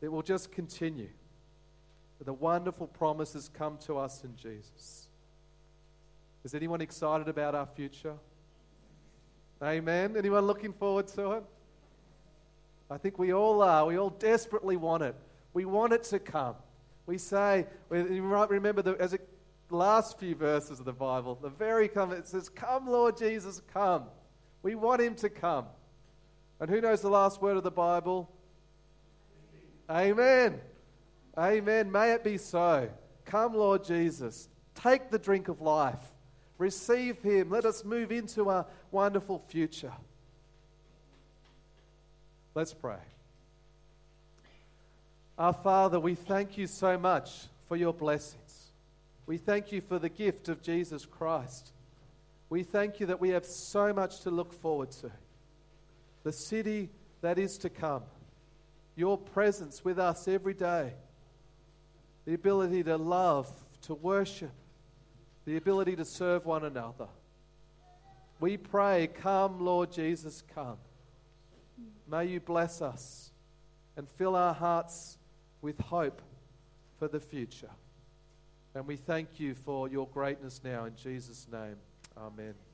It 0.01 0.12
will 0.12 0.22
just 0.22 0.53
continue. 0.53 1.09
The 2.25 2.33
wonderful 2.33 2.87
promises 2.87 3.51
come 3.53 3.79
to 3.87 3.98
us 3.98 4.22
in 4.22 4.37
Jesus. 4.37 5.09
Is 6.44 6.55
anyone 6.55 6.81
excited 6.81 7.27
about 7.27 7.57
our 7.57 7.66
future? 7.66 8.14
Amen. 9.61 10.14
Anyone 10.16 10.46
looking 10.46 10.72
forward 10.72 11.09
to 11.09 11.33
it? 11.33 11.44
I 12.88 12.98
think 12.98 13.18
we 13.18 13.33
all 13.33 13.61
are. 13.61 13.87
We 13.87 13.96
all 13.96 14.11
desperately 14.11 14.77
want 14.77 15.03
it. 15.03 15.16
We 15.53 15.64
want 15.64 15.92
it 15.92 16.05
to 16.05 16.20
come. 16.20 16.55
We 17.07 17.18
say, 17.18 17.66
you 17.90 18.22
might 18.22 18.51
remember 18.51 18.83
the, 18.83 18.96
as 19.01 19.14
it, 19.14 19.29
the 19.68 19.77
last 19.77 20.18
few 20.18 20.37
verses 20.37 20.79
of 20.79 20.85
the 20.85 20.92
Bible, 20.92 21.37
the 21.40 21.48
very 21.48 21.88
come, 21.88 22.12
it 22.12 22.29
says, 22.29 22.48
Come, 22.48 22.87
Lord 22.87 23.16
Jesus, 23.16 23.62
come. 23.72 24.05
We 24.62 24.77
want 24.77 25.01
him 25.01 25.16
to 25.16 25.29
come. 25.29 25.66
And 26.62 26.70
who 26.70 26.81
knows 26.81 27.01
the 27.01 27.11
last 27.11 27.42
word 27.42 27.57
of 27.57 27.64
the 27.64 27.72
Bible? 27.72 28.31
Amen. 29.90 30.61
Amen. 31.37 31.90
May 31.90 32.12
it 32.12 32.22
be 32.22 32.38
so. 32.38 32.88
Come, 33.25 33.55
Lord 33.55 33.83
Jesus. 33.83 34.48
Take 34.77 35.11
the 35.11 35.18
drink 35.18 35.48
of 35.48 35.61
life. 35.61 35.98
Receive 36.59 37.20
him. 37.20 37.51
Let 37.51 37.64
us 37.64 37.85
move 37.85 38.12
into 38.12 38.48
a 38.48 38.64
wonderful 38.92 39.40
future. 39.40 39.90
Let's 42.55 42.72
pray. 42.72 43.03
Our 45.37 45.55
Father, 45.55 45.98
we 45.98 46.14
thank 46.14 46.57
you 46.57 46.68
so 46.68 46.96
much 46.96 47.46
for 47.66 47.75
your 47.75 47.92
blessings. 47.92 48.68
We 49.27 49.37
thank 49.37 49.72
you 49.72 49.81
for 49.81 49.98
the 49.98 50.09
gift 50.09 50.48
of 50.48 50.62
Jesus 50.62 51.07
Christ. 51.07 51.72
We 52.51 52.62
thank 52.62 53.01
you 53.01 53.07
that 53.07 53.20
we 53.20 53.31
have 53.31 53.46
so 53.46 53.92
much 53.92 54.20
to 54.20 54.31
look 54.31 54.53
forward 54.53 54.92
to. 55.01 55.11
The 56.24 56.32
city 56.32 56.90
that 57.20 57.38
is 57.38 57.58
to 57.58 57.70
come, 57.70 58.02
your 58.96 59.18
presence 59.18 59.85
with 59.85 59.98
us 59.98 60.28
every 60.28 60.54
day, 60.54 60.92
the 62.24 62.35
ability 62.35 62.85
to 62.85 62.96
love, 62.96 63.50
to 63.82 63.94
worship, 63.94 64.52
the 65.44 65.56
ability 65.56 65.96
to 65.96 66.04
serve 66.04 66.46
one 66.46 66.64
another. 66.64 67.08
We 68.40 68.56
pray, 68.56 69.08
Come, 69.08 69.64
Lord 69.64 69.92
Jesus, 69.92 70.42
come. 70.54 70.78
May 72.08 72.26
you 72.26 72.40
bless 72.40 72.82
us 72.82 73.30
and 73.96 74.08
fill 74.08 74.37
our 74.37 74.54
hearts 74.54 75.18
with 75.61 75.80
hope 75.80 76.20
for 76.98 77.08
the 77.08 77.20
future. 77.20 77.70
And 78.74 78.87
we 78.87 78.96
thank 78.96 79.38
you 79.38 79.54
for 79.54 79.88
your 79.88 80.08
greatness 80.08 80.61
now 80.64 80.85
in 80.85 80.96
Jesus' 80.96 81.46
name. 81.50 81.76
Amen. 82.16 82.71